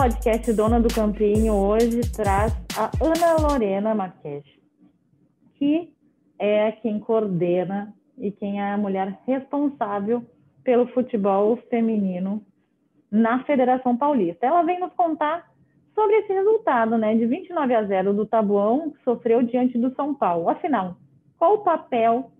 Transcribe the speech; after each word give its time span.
podcast 0.00 0.50
Dona 0.54 0.80
do 0.80 0.88
Campinho 0.88 1.52
hoje 1.52 2.00
traz 2.16 2.56
a 2.74 2.90
Ana 3.04 3.36
Lorena 3.46 3.94
Marques, 3.94 4.44
que 5.56 5.92
é 6.38 6.72
quem 6.72 6.98
coordena 6.98 7.94
e 8.16 8.30
quem 8.30 8.62
é 8.62 8.72
a 8.72 8.78
mulher 8.78 9.20
responsável 9.26 10.24
pelo 10.64 10.86
futebol 10.94 11.58
feminino 11.68 12.42
na 13.10 13.44
Federação 13.44 13.94
Paulista. 13.94 14.46
Ela 14.46 14.62
vem 14.62 14.80
nos 14.80 14.90
contar 14.94 15.52
sobre 15.94 16.16
esse 16.16 16.32
resultado, 16.32 16.96
né, 16.96 17.14
de 17.14 17.26
29 17.26 17.74
a 17.74 17.84
0 17.84 18.14
do 18.14 18.24
Tabuão, 18.24 18.92
que 18.92 19.04
sofreu 19.04 19.42
diante 19.42 19.76
do 19.76 19.94
São 19.94 20.14
Paulo. 20.14 20.48
Afinal, 20.48 20.96
qual 21.36 21.56
o 21.56 21.58
papel 21.58 22.32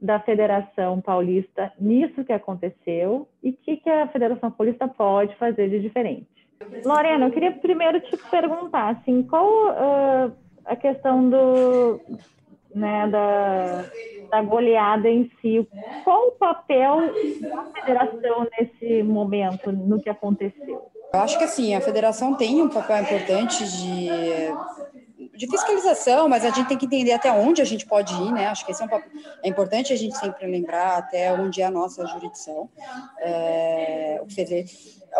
da 0.00 0.18
Federação 0.18 0.98
Paulista 1.02 1.74
nisso 1.78 2.24
que 2.24 2.32
aconteceu 2.32 3.28
e 3.42 3.50
o 3.50 3.52
que, 3.52 3.76
que 3.76 3.90
a 3.90 4.08
Federação 4.08 4.50
Paulista 4.50 4.88
pode 4.88 5.36
fazer 5.36 5.68
de 5.68 5.78
diferente? 5.78 6.41
Lorena, 6.84 7.26
eu 7.26 7.30
queria 7.30 7.52
primeiro 7.52 8.00
te 8.00 8.16
perguntar, 8.30 8.90
assim, 8.90 9.22
qual 9.22 9.46
uh, 9.46 10.32
a 10.64 10.76
questão 10.76 11.28
do, 11.28 12.00
né, 12.74 13.06
da, 13.08 13.84
da 14.30 14.42
goleada 14.42 15.08
em 15.08 15.30
si. 15.40 15.66
Qual 16.04 16.28
o 16.28 16.32
papel 16.32 17.12
da 17.40 17.64
federação 17.64 18.48
nesse 18.58 19.02
momento, 19.02 19.70
no 19.72 20.00
que 20.00 20.08
aconteceu? 20.08 20.90
Eu 21.12 21.20
acho 21.20 21.36
que 21.36 21.44
assim, 21.44 21.74
a 21.74 21.80
federação 21.80 22.34
tem 22.34 22.62
um 22.62 22.70
papel 22.70 23.02
importante 23.02 23.62
de, 23.70 24.08
de 25.36 25.46
fiscalização, 25.46 26.26
mas 26.26 26.42
a 26.42 26.50
gente 26.50 26.68
tem 26.68 26.78
que 26.78 26.86
entender 26.86 27.12
até 27.12 27.30
onde 27.30 27.60
a 27.60 27.66
gente 27.66 27.84
pode 27.84 28.14
ir, 28.14 28.32
né? 28.32 28.46
Acho 28.46 28.64
que 28.64 28.72
esse 28.72 28.80
é 28.80 28.86
um 28.86 28.88
papel, 28.88 29.10
é 29.42 29.48
importante 29.48 29.92
a 29.92 29.96
gente 29.96 30.16
sempre 30.16 30.46
lembrar 30.46 30.96
até 30.96 31.30
onde 31.34 31.60
é 31.60 31.66
a 31.66 31.70
nossa 31.70 32.06
jurisdição. 32.06 32.70
É, 33.20 34.22
o 34.22 34.26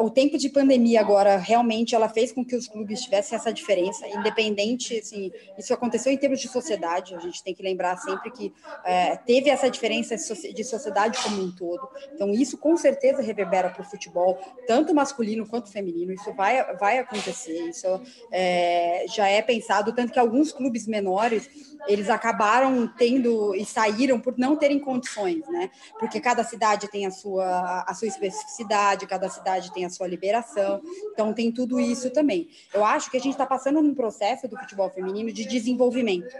o 0.01 0.11
tempo 0.11 0.39
de 0.39 0.49
pandemia 0.49 1.01
agora 1.01 1.37
realmente 1.37 1.95
ela 1.95 2.09
fez 2.09 2.33
com 2.33 2.45
que 2.45 2.57
os 2.57 2.67
clubes 2.67 3.03
tivessem 3.03 3.37
essa 3.37 3.53
diferença, 3.53 4.07
independente, 4.09 4.99
assim, 4.99 5.31
isso 5.59 5.73
aconteceu 5.75 6.11
em 6.11 6.17
termos 6.17 6.41
de 6.41 6.49
sociedade, 6.49 7.15
a 7.15 7.19
gente 7.19 7.43
tem 7.43 7.55
que 7.55 7.63
lembrar 7.63 7.97
sempre 7.99 8.31
que 8.31 8.53
é, 8.85 9.17
teve 9.17 9.51
essa 9.51 9.71
diferença 9.71 10.17
de 10.17 10.65
sociedade 10.65 11.19
como 11.23 11.43
um 11.43 11.55
todo, 11.55 11.89
então 12.15 12.31
isso 12.31 12.57
com 12.57 12.77
certeza 12.77 13.21
reverbera 13.23 13.69
para 13.69 13.83
o 13.83 13.85
futebol, 13.85 14.39
tanto 14.67 14.95
masculino 14.95 15.47
quanto 15.47 15.71
feminino, 15.71 16.13
isso 16.13 16.33
vai, 16.33 16.75
vai 16.77 16.99
acontecer, 16.99 17.69
isso 17.69 17.87
é, 18.31 19.05
já 19.09 19.29
é 19.29 19.43
pensado, 19.43 19.95
tanto 19.95 20.13
que 20.13 20.19
alguns 20.19 20.53
clubes 20.53 20.87
menores, 20.87 21.51
eles 21.87 22.09
acabaram 22.09 22.87
tendo 22.97 23.55
e 23.55 23.65
saíram 23.65 24.19
por 24.19 24.39
não 24.39 24.57
terem 24.57 24.79
condições, 24.79 25.47
né, 25.49 25.71
porque 25.99 26.19
cada 26.21 26.43
cidade 26.45 26.89
tem 26.89 27.05
a 27.05 27.11
sua, 27.11 27.85
a 27.87 27.95
sua 27.95 28.09
especificidade, 28.09 29.07
cada 29.07 29.29
cidade 29.29 29.73
tem 29.73 29.82
tem 29.83 29.87
a 29.87 29.91
sua 29.91 30.07
liberação, 30.07 30.81
então 31.13 31.33
tem 31.33 31.51
tudo 31.51 31.81
isso 31.81 32.11
também. 32.11 32.49
Eu 32.73 32.85
acho 32.85 33.11
que 33.11 33.17
a 33.17 33.21
gente 33.21 33.33
está 33.33 33.45
passando 33.45 33.83
num 33.83 33.95
processo 33.95 34.47
do 34.47 34.57
futebol 34.57 34.89
feminino 34.91 35.33
de 35.33 35.45
desenvolvimento. 35.45 36.35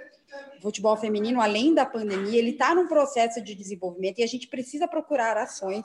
O 0.59 0.63
futebol 0.63 0.97
feminino, 0.97 1.41
além 1.41 1.75
da 1.75 1.85
pandemia, 1.85 2.39
ele 2.39 2.51
está 2.51 2.75
num 2.75 2.87
processo 2.87 3.43
de 3.43 3.55
desenvolvimento 3.55 4.21
e 4.21 4.23
a 4.23 4.27
gente 4.27 4.47
precisa 4.47 4.87
procurar 4.87 5.37
ações, 5.37 5.85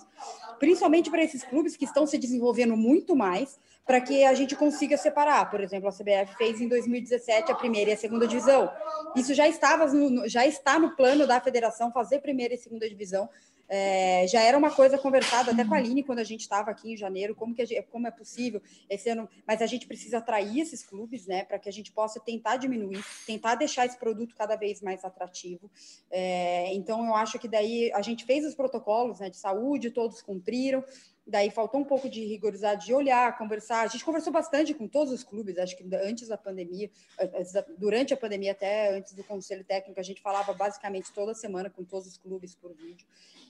principalmente 0.60 1.10
para 1.10 1.24
esses 1.24 1.44
clubes 1.44 1.76
que 1.76 1.84
estão 1.84 2.06
se 2.06 2.18
desenvolvendo 2.18 2.78
muito 2.78 3.16
mais, 3.16 3.60
para 3.86 4.00
que 4.00 4.24
a 4.24 4.34
gente 4.34 4.56
consiga 4.56 4.96
separar. 4.98 5.50
Por 5.50 5.62
exemplo, 5.62 5.90
a 5.90 5.92
CBF 5.92 6.38
fez 6.38 6.62
em 6.62 6.68
2017 6.68 7.52
a 7.52 7.56
primeira 7.56 7.90
e 7.90 7.94
a 7.94 7.98
segunda 7.98 8.28
divisão. 8.28 8.70
Isso 9.16 9.34
já 9.34 9.48
estava 9.48 9.88
no, 9.88 10.30
já 10.30 10.46
está 10.46 10.78
no 10.78 10.96
plano 10.96 11.26
da 11.26 11.42
federação 11.42 11.92
fazer 11.92 12.20
primeira 12.20 12.54
e 12.54 12.58
segunda 12.58 12.88
divisão 12.88 13.28
é, 13.70 14.26
já 14.28 14.42
era 14.42 14.58
uma 14.58 14.72
coisa 14.72 14.98
conversada 14.98 15.52
até 15.52 15.66
com 15.66 15.74
a 15.74 15.78
Aline 15.78 16.04
quando 16.04 16.20
a 16.20 16.24
gente 16.24 16.42
estava 16.42 16.72
aqui 16.72 16.94
em 16.94 16.98
janeiro, 16.98 17.36
como, 17.36 17.54
que 17.54 17.66
gente, 17.66 17.82
como 17.88 18.08
é 18.08 18.12
possível 18.12 18.62
esse 18.90 19.10
ano, 19.10 19.30
mas 19.46 19.62
a 19.62 19.66
gente 19.66 19.88
precisa 19.88 20.20
atrair 20.20 20.60
esses 20.60 20.84
clubes, 20.84 21.28
né, 21.28 21.44
para 21.44 21.60
que 21.60 21.68
a 21.68 21.72
gente 21.72 21.92
possa 21.92 22.20
tentar 22.20 22.58
diminuir, 22.58 23.04
tentar 23.26 23.56
deixar 23.56 23.86
esse 23.86 23.98
produto 23.98 24.36
cada 24.36 24.56
vez 24.56 24.82
mais 24.82 25.04
atrativo. 25.04 25.70
É, 26.10 26.74
então, 26.74 27.06
eu 27.06 27.16
acho 27.16 27.38
que 27.38 27.48
daí 27.48 27.92
a 27.94 28.02
gente 28.02 28.26
fez 28.26 28.46
os 28.46 28.56
protocolos 28.56 29.20
né, 29.20 29.30
de 29.30 29.38
saúde, 29.38 29.92
todos 29.92 30.22
cumpriram, 30.22 30.84
daí 31.28 31.52
faltou 31.52 31.82
um 31.82 31.84
pouco 31.84 32.10
de 32.10 32.24
rigoridade 32.26 32.86
de 32.86 32.94
olhar, 32.94 33.38
conversar. 33.38 33.82
A 33.82 33.88
gente 33.88 34.06
conversou 34.06 34.32
bastante 34.32 34.74
com 34.74 34.88
todos 34.88 35.14
os 35.14 35.24
clubes, 35.24 35.58
acho 35.58 35.76
que 35.76 35.84
antes 35.96 36.30
da 36.30 36.38
pandemia, 36.38 36.90
durante 37.78 38.14
a 38.14 38.18
pandemia 38.18 38.54
até 38.54 38.96
antes 38.96 39.14
do 39.14 39.24
conselho 39.24 39.66
técnico, 39.66 40.00
a 40.00 40.04
gente 40.04 40.22
falava 40.22 40.54
basicamente 40.54 41.12
toda 41.12 41.34
semana 41.34 41.70
com 41.70 41.84
todos 41.84 42.08
os 42.08 42.18
clubes 42.18 42.56
por 42.56 42.74
vídeo. 42.74 43.06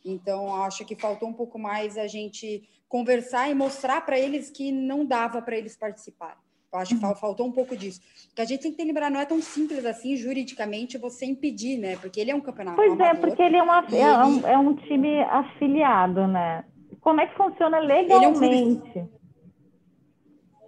Então, 0.10 0.56
acho 0.64 0.86
que 0.86 0.96
faltou 0.96 1.28
um 1.30 1.34
pouco 1.34 1.60
mais 1.60 1.98
a 1.98 2.08
gente 2.08 2.64
conversar 2.88 3.50
e 3.50 3.54
mostrar 3.54 4.02
para 4.06 4.18
eles 4.18 4.50
que 4.50 4.72
não 4.72 5.06
dava 5.06 5.42
para 5.42 5.58
eles 5.58 5.76
participarem. 5.76 6.38
Eu 6.72 6.80
acho 6.80 6.98
que 6.98 7.06
uhum. 7.06 7.16
faltou 7.16 7.48
um 7.48 7.52
pouco 7.52 7.76
disso. 7.78 8.02
Que 8.36 8.42
a 8.42 8.46
gente 8.46 8.62
tem 8.62 8.74
que 8.74 8.84
lembrar, 8.84 9.10
não 9.10 9.20
é 9.20 9.26
tão 9.26 9.42
simples 9.42 9.86
assim, 9.86 10.16
juridicamente, 10.18 10.98
você 10.98 11.26
impedir, 11.26 11.78
né? 11.78 11.96
Porque 11.96 12.20
ele 12.20 12.32
é 12.32 12.36
um 12.36 12.42
campeonato 12.42 12.76
Pois 12.76 12.92
é, 12.92 12.94
amador, 12.94 13.16
é, 13.16 13.20
porque 13.20 13.42
ele 13.42 13.56
é, 13.56 13.64
uma, 13.64 13.86
é, 13.92 14.26
um, 14.26 14.48
é 14.48 14.58
um 14.58 14.76
time 14.76 15.22
afiliado, 15.24 16.28
né? 16.28 16.66
Como 17.00 17.22
é 17.22 17.28
que 17.28 17.36
funciona 17.36 17.80
legalmente? 17.80 19.00
É 19.00 19.02
um 19.02 19.10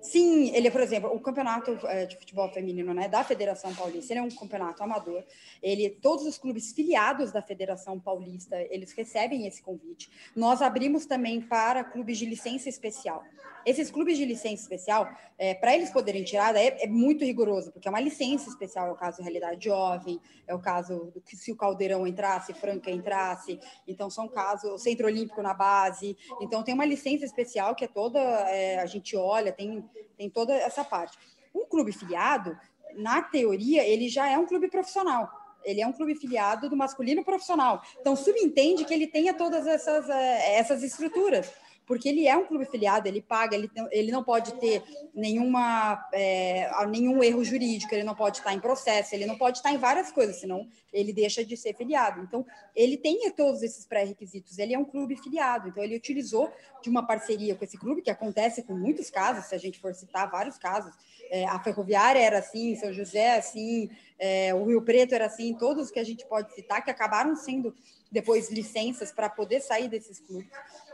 Sim, 0.01 0.55
ele, 0.55 0.71
por 0.71 0.81
exemplo, 0.81 1.13
o 1.13 1.19
campeonato 1.19 1.77
é, 1.83 2.05
de 2.05 2.15
futebol 2.17 2.49
feminino, 2.51 2.93
né, 2.93 3.09
da 3.09 3.23
Federação 3.23 3.73
Paulista, 3.75 4.13
ele 4.13 4.19
é 4.21 4.23
um 4.23 4.29
campeonato 4.29 4.81
amador. 4.81 5.23
Ele, 5.61 5.89
todos 5.89 6.25
os 6.25 6.37
clubes 6.37 6.71
filiados 6.71 7.31
da 7.31 7.41
Federação 7.41 7.99
Paulista, 7.99 8.55
eles 8.69 8.93
recebem 8.93 9.45
esse 9.45 9.61
convite. 9.61 10.09
Nós 10.35 10.61
abrimos 10.61 11.05
também 11.05 11.41
para 11.41 11.83
clubes 11.83 12.17
de 12.17 12.25
licença 12.25 12.69
especial. 12.69 13.23
Esses 13.65 13.91
clubes 13.91 14.17
de 14.17 14.25
licença 14.25 14.63
especial, 14.63 15.09
é, 15.37 15.53
para 15.53 15.75
eles 15.75 15.89
poderem 15.89 16.23
tirar, 16.23 16.55
é, 16.55 16.83
é, 16.83 16.87
muito 16.87 17.25
rigoroso, 17.25 17.71
porque 17.71 17.87
é 17.87 17.91
uma 17.91 17.99
licença 17.99 18.49
especial, 18.49 18.87
é 18.87 18.91
o 18.91 18.95
caso 18.95 19.17
de 19.17 19.23
Realidade 19.23 19.65
Jovem, 19.65 20.19
é 20.47 20.55
o 20.55 20.59
caso 20.59 21.11
do 21.13 21.21
que 21.21 21.35
se 21.35 21.51
o 21.51 21.55
Caldeirão 21.55 22.07
entrasse, 22.07 22.53
Franca 22.53 22.89
entrasse, 22.89 23.59
então 23.87 24.09
são 24.09 24.27
casos, 24.27 24.71
o 24.71 24.77
Centro 24.77 25.07
Olímpico 25.07 25.41
na 25.41 25.53
base, 25.53 26.17
então 26.41 26.63
tem 26.63 26.73
uma 26.73 26.85
licença 26.85 27.25
especial 27.25 27.75
que 27.75 27.83
é 27.83 27.87
toda, 27.87 28.19
é, 28.19 28.79
a 28.79 28.85
gente 28.85 29.15
olha, 29.15 29.51
tem, 29.51 29.83
tem 30.17 30.29
toda 30.29 30.53
essa 30.53 30.83
parte. 30.83 31.17
Um 31.53 31.65
clube 31.65 31.91
filiado, 31.91 32.57
na 32.95 33.21
teoria, 33.21 33.83
ele 33.83 34.09
já 34.09 34.27
é 34.29 34.37
um 34.37 34.45
clube 34.45 34.69
profissional, 34.69 35.29
ele 35.63 35.81
é 35.81 35.87
um 35.87 35.93
clube 35.93 36.15
filiado 36.15 36.69
do 36.69 36.75
masculino 36.75 37.23
profissional. 37.23 37.81
Então, 37.99 38.15
subentende 38.15 38.85
que 38.85 38.93
ele 38.93 39.07
tenha 39.07 39.33
todas 39.33 39.67
essas, 39.67 40.09
é, 40.09 40.55
essas 40.57 40.83
estruturas 40.83 41.51
porque 41.89 42.07
ele 42.07 42.27
é 42.27 42.37
um 42.37 42.45
clube 42.45 42.65
filiado, 42.65 43.07
ele 43.07 43.19
paga, 43.19 43.55
ele, 43.55 43.67
ele 43.89 44.11
não 44.11 44.23
pode 44.23 44.53
ter 44.59 44.83
nenhuma, 45.11 46.07
é, 46.13 46.69
nenhum 46.85 47.23
erro 47.23 47.43
jurídico, 47.43 47.95
ele 47.95 48.03
não 48.03 48.13
pode 48.13 48.37
estar 48.37 48.53
em 48.53 48.59
processo, 48.59 49.15
ele 49.15 49.25
não 49.25 49.35
pode 49.35 49.57
estar 49.57 49.73
em 49.73 49.77
várias 49.79 50.11
coisas, 50.11 50.35
senão 50.35 50.69
ele 50.93 51.11
deixa 51.11 51.43
de 51.43 51.57
ser 51.57 51.75
filiado. 51.75 52.21
Então, 52.21 52.45
ele 52.75 52.95
tem 52.95 53.27
todos 53.31 53.63
esses 53.63 53.87
pré-requisitos, 53.87 54.59
ele 54.59 54.75
é 54.75 54.77
um 54.77 54.85
clube 54.85 55.15
filiado, 55.15 55.67
então 55.67 55.83
ele 55.83 55.95
utilizou 55.95 56.53
de 56.83 56.91
uma 56.91 57.07
parceria 57.07 57.55
com 57.55 57.65
esse 57.65 57.75
clube, 57.75 58.03
que 58.03 58.11
acontece 58.11 58.61
com 58.61 58.75
muitos 58.75 59.09
casos, 59.09 59.45
se 59.45 59.55
a 59.55 59.57
gente 59.57 59.79
for 59.79 59.95
citar 59.95 60.29
vários 60.29 60.59
casos, 60.59 60.93
é, 61.31 61.45
a 61.45 61.59
Ferroviária 61.59 62.19
era 62.19 62.37
assim, 62.37 62.75
São 62.75 62.93
José 62.93 63.35
assim, 63.35 63.89
é, 64.19 64.53
o 64.53 64.63
Rio 64.63 64.83
Preto 64.83 65.15
era 65.15 65.25
assim, 65.25 65.55
todos 65.55 65.89
que 65.89 65.99
a 65.99 66.03
gente 66.03 66.23
pode 66.27 66.53
citar, 66.53 66.83
que 66.83 66.91
acabaram 66.91 67.35
sendo 67.35 67.73
depois 68.11 68.51
licenças 68.51 69.11
para 69.11 69.27
poder 69.27 69.61
sair 69.61 69.87
desses 69.87 70.19
clubes. 70.19 70.51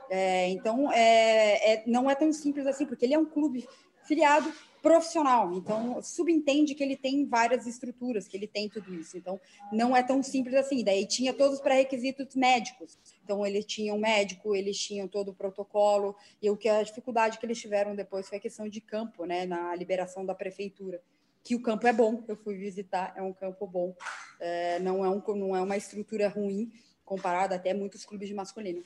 É, 0.10 0.50
então, 0.50 0.92
é, 0.92 1.74
é, 1.74 1.84
não 1.88 2.10
é 2.10 2.16
tão 2.16 2.32
simples 2.32 2.68
assim, 2.68 2.86
porque 2.86 3.06
ele 3.06 3.14
é 3.14 3.20
um 3.20 3.26
clube 3.26 3.68
filiado 4.06 4.52
profissional, 4.86 5.52
então 5.52 6.00
subentende 6.04 6.76
que 6.76 6.84
ele 6.84 6.96
tem 6.96 7.26
várias 7.26 7.66
estruturas, 7.66 8.28
que 8.28 8.38
ele 8.38 8.46
tem 8.46 8.70
tudo 8.70 8.94
isso. 8.94 9.18
Então, 9.18 9.42
não 9.72 9.98
é 9.98 10.04
tão 10.04 10.22
simples 10.22 10.54
assim. 10.54 10.84
Daí 10.84 11.08
tinha 11.08 11.34
todos 11.34 11.56
os 11.56 11.62
pré-requisitos 11.62 12.35
médicos. 12.35 12.96
Então, 13.24 13.44
eles 13.44 13.66
tinham 13.66 13.97
médico, 13.97 14.56
eles 14.56 14.78
tinham 14.78 15.08
todo 15.08 15.29
o 15.29 15.34
protocolo, 15.34 16.16
e 16.40 16.52
o 16.52 16.56
que 16.56 16.70
a 16.70 16.84
dificuldade 16.84 17.40
que 17.40 17.46
eles 17.47 17.59
tiveram 17.59 17.96
depois 17.96 18.29
foi 18.29 18.38
a 18.38 18.41
questão 18.41 18.70
de 18.70 18.79
campo, 18.79 19.26
né, 19.26 19.47
na 19.47 19.76
liberação 19.76 20.24
da 20.24 20.35
prefeitura. 20.35 21.02
Que 21.44 21.56
o 21.56 21.62
campo 21.62 21.88
é 21.88 21.94
bom, 21.94 22.24
eu 22.28 22.35
fui 22.35 22.56
visitar, 22.56 23.12
é 23.16 23.24
um 23.24 23.34
campo 23.34 23.66
bom, 23.66 23.96
é, 24.40 24.78
não, 24.79 25.03
é 25.03 25.09
um, 25.09 25.22
não 25.35 25.56
é 25.56 25.62
uma 25.62 25.78
estrutura 25.78 26.28
ruim, 26.28 26.72
comparada 27.03 27.56
até 27.56 27.72
a 27.72 27.76
muitos 27.76 28.06
clubes 28.06 28.28
de 28.28 28.35
masculino. 28.35 28.84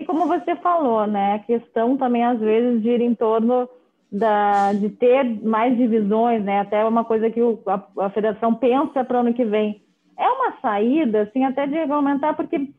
E 0.00 0.04
como 0.06 0.26
você 0.26 0.56
falou, 0.56 1.06
né, 1.06 1.34
a 1.34 1.38
questão 1.40 1.94
também 1.98 2.24
às 2.24 2.40
vezes 2.40 2.82
gira 2.82 3.04
em 3.04 3.14
torno 3.14 3.68
da, 4.10 4.72
de 4.72 4.88
ter 4.88 5.22
mais 5.42 5.76
divisões, 5.76 6.42
né, 6.42 6.60
até 6.60 6.82
uma 6.86 7.04
coisa 7.04 7.30
que 7.30 7.42
o, 7.42 7.60
a, 7.66 8.06
a 8.06 8.10
federação 8.10 8.54
pensa 8.54 9.04
para 9.04 9.18
o 9.18 9.20
ano 9.20 9.34
que 9.34 9.44
vem. 9.44 9.82
É 10.18 10.26
uma 10.26 10.56
saída, 10.62 11.22
assim, 11.22 11.44
até 11.44 11.66
de 11.66 11.76
argumentar, 11.76 12.34
porque 12.34 12.56
uh, 12.56 12.70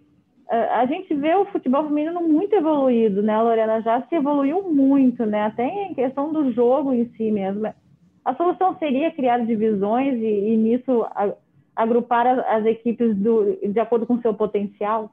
a 0.73 0.85
gente 0.87 1.13
vê 1.13 1.35
o 1.35 1.45
futebol 1.45 1.83
feminino 1.83 2.27
muito 2.27 2.55
evoluído, 2.55 3.21
né, 3.21 3.39
Lorena? 3.39 3.81
Já 3.81 4.01
se 4.01 4.15
evoluiu 4.15 4.63
muito, 4.63 5.23
né, 5.23 5.45
até 5.45 5.63
em 5.63 5.93
questão 5.93 6.33
do 6.33 6.51
jogo 6.51 6.91
em 6.91 7.05
si 7.15 7.31
mesmo. 7.31 7.71
A 8.25 8.33
solução 8.33 8.75
seria 8.79 9.11
criar 9.11 9.45
divisões 9.45 10.15
e, 10.15 10.53
e 10.53 10.57
nisso 10.57 11.05
a, 11.11 11.31
agrupar 11.75 12.25
as, 12.25 12.39
as 12.47 12.65
equipes 12.65 13.15
do, 13.15 13.59
de 13.61 13.79
acordo 13.79 14.07
com 14.07 14.19
seu 14.21 14.33
potencial? 14.33 15.11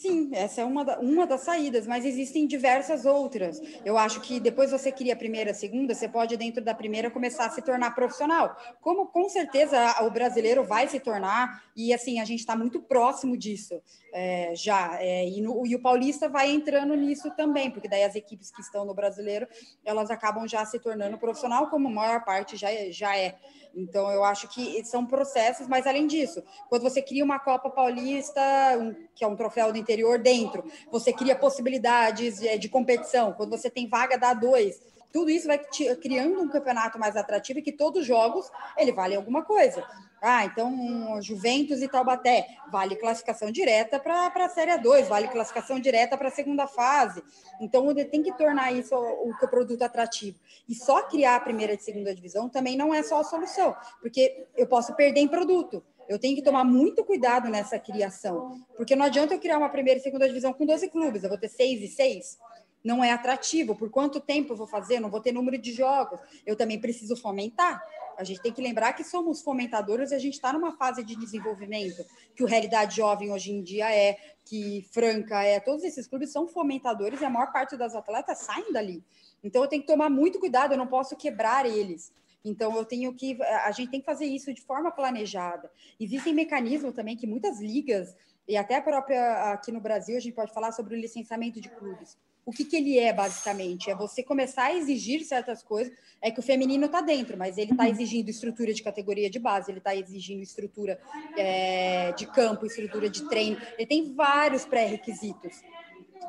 Sim, 0.00 0.30
essa 0.32 0.62
é 0.62 0.64
uma, 0.64 0.82
da, 0.82 0.98
uma 0.98 1.26
das 1.26 1.42
saídas, 1.42 1.86
mas 1.86 2.06
existem 2.06 2.46
diversas 2.46 3.04
outras. 3.04 3.60
Eu 3.84 3.98
acho 3.98 4.22
que 4.22 4.40
depois 4.40 4.70
você 4.70 4.90
cria 4.90 5.12
a 5.12 5.16
primeira, 5.16 5.50
a 5.50 5.54
segunda, 5.54 5.94
você 5.94 6.08
pode, 6.08 6.38
dentro 6.38 6.64
da 6.64 6.72
primeira, 6.72 7.10
começar 7.10 7.44
a 7.44 7.50
se 7.50 7.60
tornar 7.60 7.94
profissional. 7.94 8.56
Como 8.80 9.08
com 9.08 9.28
certeza 9.28 9.78
o 10.00 10.10
brasileiro 10.10 10.64
vai 10.64 10.88
se 10.88 10.98
tornar, 10.98 11.62
e 11.76 11.92
assim, 11.92 12.18
a 12.18 12.24
gente 12.24 12.40
está 12.40 12.56
muito 12.56 12.80
próximo 12.80 13.36
disso 13.36 13.78
é, 14.14 14.54
já. 14.54 14.96
É, 15.02 15.28
e, 15.28 15.42
no, 15.42 15.66
e, 15.66 15.76
o 15.76 15.82
paulista 15.82 16.30
vai 16.30 16.50
entrando 16.50 16.94
nisso 16.94 17.30
também, 17.32 17.70
porque 17.70 17.86
daí 17.86 18.02
as 18.02 18.14
equipes 18.14 18.50
que 18.50 18.62
estão 18.62 18.86
no 18.86 18.94
brasileiro, 18.94 19.46
elas 19.84 20.10
acabam 20.10 20.48
já 20.48 20.64
se 20.64 20.78
tornando 20.78 21.18
profissional, 21.18 21.68
como 21.68 21.88
a 21.88 21.90
maior 21.90 22.24
parte 22.24 22.56
já, 22.56 22.68
já 22.90 23.14
é. 23.18 23.36
Então, 23.74 24.10
eu 24.10 24.24
acho 24.24 24.48
que 24.48 24.84
são 24.84 25.06
processos, 25.06 25.68
mas 25.68 25.86
além 25.86 26.06
disso, 26.06 26.42
quando 26.68 26.82
você 26.82 27.00
cria 27.00 27.24
uma 27.24 27.38
Copa 27.38 27.70
Paulista, 27.70 28.40
um, 28.78 28.94
que 29.14 29.24
é 29.24 29.28
um 29.28 29.36
troféu 29.36 29.72
do 29.72 29.78
interior, 29.90 30.18
dentro, 30.18 30.64
você 30.90 31.12
cria 31.12 31.34
possibilidades 31.34 32.38
de, 32.38 32.48
é, 32.48 32.56
de 32.56 32.68
competição, 32.68 33.32
quando 33.32 33.50
você 33.50 33.68
tem 33.68 33.88
vaga 33.88 34.16
da 34.16 34.32
dois, 34.32 34.80
tudo 35.12 35.28
isso 35.30 35.48
vai 35.48 35.58
te, 35.58 35.94
criando 35.96 36.40
um 36.40 36.48
campeonato 36.48 36.98
mais 36.98 37.16
atrativo 37.16 37.58
e 37.58 37.62
que 37.62 37.72
todos 37.72 38.02
os 38.02 38.06
jogos 38.06 38.48
ele 38.76 38.92
vale 38.92 39.16
alguma 39.16 39.42
coisa. 39.42 39.84
Ah, 40.22 40.44
então 40.44 41.20
Juventus 41.22 41.80
e 41.80 41.88
Taubaté, 41.88 42.46
vale 42.70 42.94
classificação 42.94 43.50
direta 43.50 43.98
para 43.98 44.26
a 44.26 44.48
Série 44.50 44.76
2, 44.76 45.08
vale 45.08 45.28
classificação 45.28 45.80
direta 45.80 46.16
para 46.16 46.28
a 46.28 46.30
segunda 46.30 46.66
fase. 46.66 47.22
Então, 47.60 47.92
tem 47.94 48.22
que 48.22 48.32
tornar 48.36 48.72
isso 48.72 48.94
o, 48.94 49.30
o 49.30 49.48
produto 49.48 49.82
atrativo. 49.82 50.38
E 50.68 50.74
só 50.74 51.02
criar 51.02 51.36
a 51.36 51.40
primeira 51.40 51.72
e 51.72 51.78
segunda 51.78 52.14
divisão 52.14 52.48
também 52.48 52.76
não 52.76 52.92
é 52.92 53.02
só 53.02 53.20
a 53.20 53.24
solução, 53.24 53.74
porque 54.00 54.46
eu 54.56 54.66
posso 54.66 54.94
perder 54.94 55.20
em 55.20 55.28
produto. 55.28 55.82
Eu 56.10 56.18
tenho 56.18 56.34
que 56.34 56.42
tomar 56.42 56.64
muito 56.64 57.04
cuidado 57.04 57.48
nessa 57.48 57.78
criação, 57.78 58.60
porque 58.76 58.96
não 58.96 59.06
adianta 59.06 59.32
eu 59.32 59.38
criar 59.38 59.58
uma 59.58 59.68
primeira 59.68 60.00
e 60.00 60.02
segunda 60.02 60.26
divisão 60.26 60.52
com 60.52 60.66
12 60.66 60.90
clubes, 60.90 61.22
eu 61.22 61.28
vou 61.28 61.38
ter 61.38 61.48
seis 61.48 61.80
e 61.80 61.86
seis 61.86 62.36
não 62.82 63.04
é 63.04 63.12
atrativo. 63.12 63.76
Por 63.76 63.90
quanto 63.90 64.20
tempo 64.20 64.52
eu 64.52 64.56
vou 64.56 64.66
fazer? 64.66 65.00
Não 65.00 65.10
vou 65.10 65.20
ter 65.20 65.32
número 65.32 65.58
de 65.58 65.72
jogos. 65.72 66.18
Eu 66.46 66.56
também 66.56 66.80
preciso 66.80 67.14
fomentar. 67.14 67.82
A 68.16 68.24
gente 68.24 68.42
tem 68.42 68.52
que 68.52 68.60
lembrar 68.60 68.92
que 68.92 69.04
somos 69.04 69.40
fomentadores 69.40 70.10
e 70.10 70.14
a 70.14 70.18
gente 70.18 70.34
está 70.34 70.52
numa 70.52 70.72
fase 70.72 71.02
de 71.02 71.16
desenvolvimento, 71.16 72.04
que 72.34 72.42
o 72.42 72.46
Realidade 72.46 72.96
Jovem 72.96 73.30
hoje 73.32 73.52
em 73.52 73.62
dia 73.62 73.94
é, 73.94 74.18
que 74.44 74.86
Franca 74.92 75.42
é, 75.42 75.58
todos 75.60 75.84
esses 75.84 76.06
clubes 76.06 76.30
são 76.30 76.46
fomentadores 76.46 77.20
e 77.20 77.24
a 77.24 77.30
maior 77.30 77.52
parte 77.52 77.76
das 77.76 77.94
atletas 77.94 78.38
saem 78.38 78.72
dali. 78.72 79.02
Então 79.42 79.62
eu 79.62 79.68
tenho 79.68 79.82
que 79.82 79.88
tomar 79.88 80.10
muito 80.10 80.38
cuidado, 80.38 80.72
eu 80.72 80.78
não 80.78 80.86
posso 80.86 81.16
quebrar 81.16 81.64
eles. 81.64 82.12
Então 82.44 82.76
eu 82.76 82.84
tenho 82.84 83.12
que, 83.14 83.40
a 83.42 83.70
gente 83.72 83.90
tem 83.90 84.00
que 84.00 84.06
fazer 84.06 84.26
isso 84.26 84.52
de 84.52 84.62
forma 84.62 84.90
planejada. 84.90 85.70
Existem 85.98 86.34
mecanismos 86.34 86.94
também 86.94 87.16
que 87.16 87.26
muitas 87.26 87.60
ligas 87.60 88.16
e 88.48 88.56
até 88.56 88.76
a 88.76 88.82
própria 88.82 89.52
aqui 89.52 89.70
no 89.70 89.80
Brasil 89.80 90.16
a 90.16 90.20
gente 90.20 90.34
pode 90.34 90.52
falar 90.52 90.72
sobre 90.72 90.94
o 90.94 90.98
licenciamento 90.98 91.60
de 91.60 91.68
clubes 91.68 92.16
o 92.44 92.52
que, 92.52 92.64
que 92.64 92.76
ele 92.76 92.98
é, 92.98 93.12
basicamente? 93.12 93.90
É 93.90 93.94
você 93.94 94.22
começar 94.22 94.64
a 94.64 94.74
exigir 94.74 95.24
certas 95.24 95.62
coisas. 95.62 95.92
É 96.20 96.30
que 96.30 96.40
o 96.40 96.42
feminino 96.42 96.86
está 96.86 97.00
dentro, 97.00 97.36
mas 97.38 97.56
ele 97.56 97.70
está 97.70 97.88
exigindo 97.88 98.28
estrutura 98.28 98.74
de 98.74 98.82
categoria 98.82 99.30
de 99.30 99.38
base, 99.38 99.70
ele 99.70 99.78
está 99.78 99.94
exigindo 99.94 100.42
estrutura 100.42 101.00
é, 101.36 102.12
de 102.12 102.26
campo, 102.26 102.66
estrutura 102.66 103.08
de 103.08 103.26
treino. 103.28 103.56
Ele 103.78 103.86
tem 103.86 104.14
vários 104.14 104.64
pré-requisitos. 104.64 105.62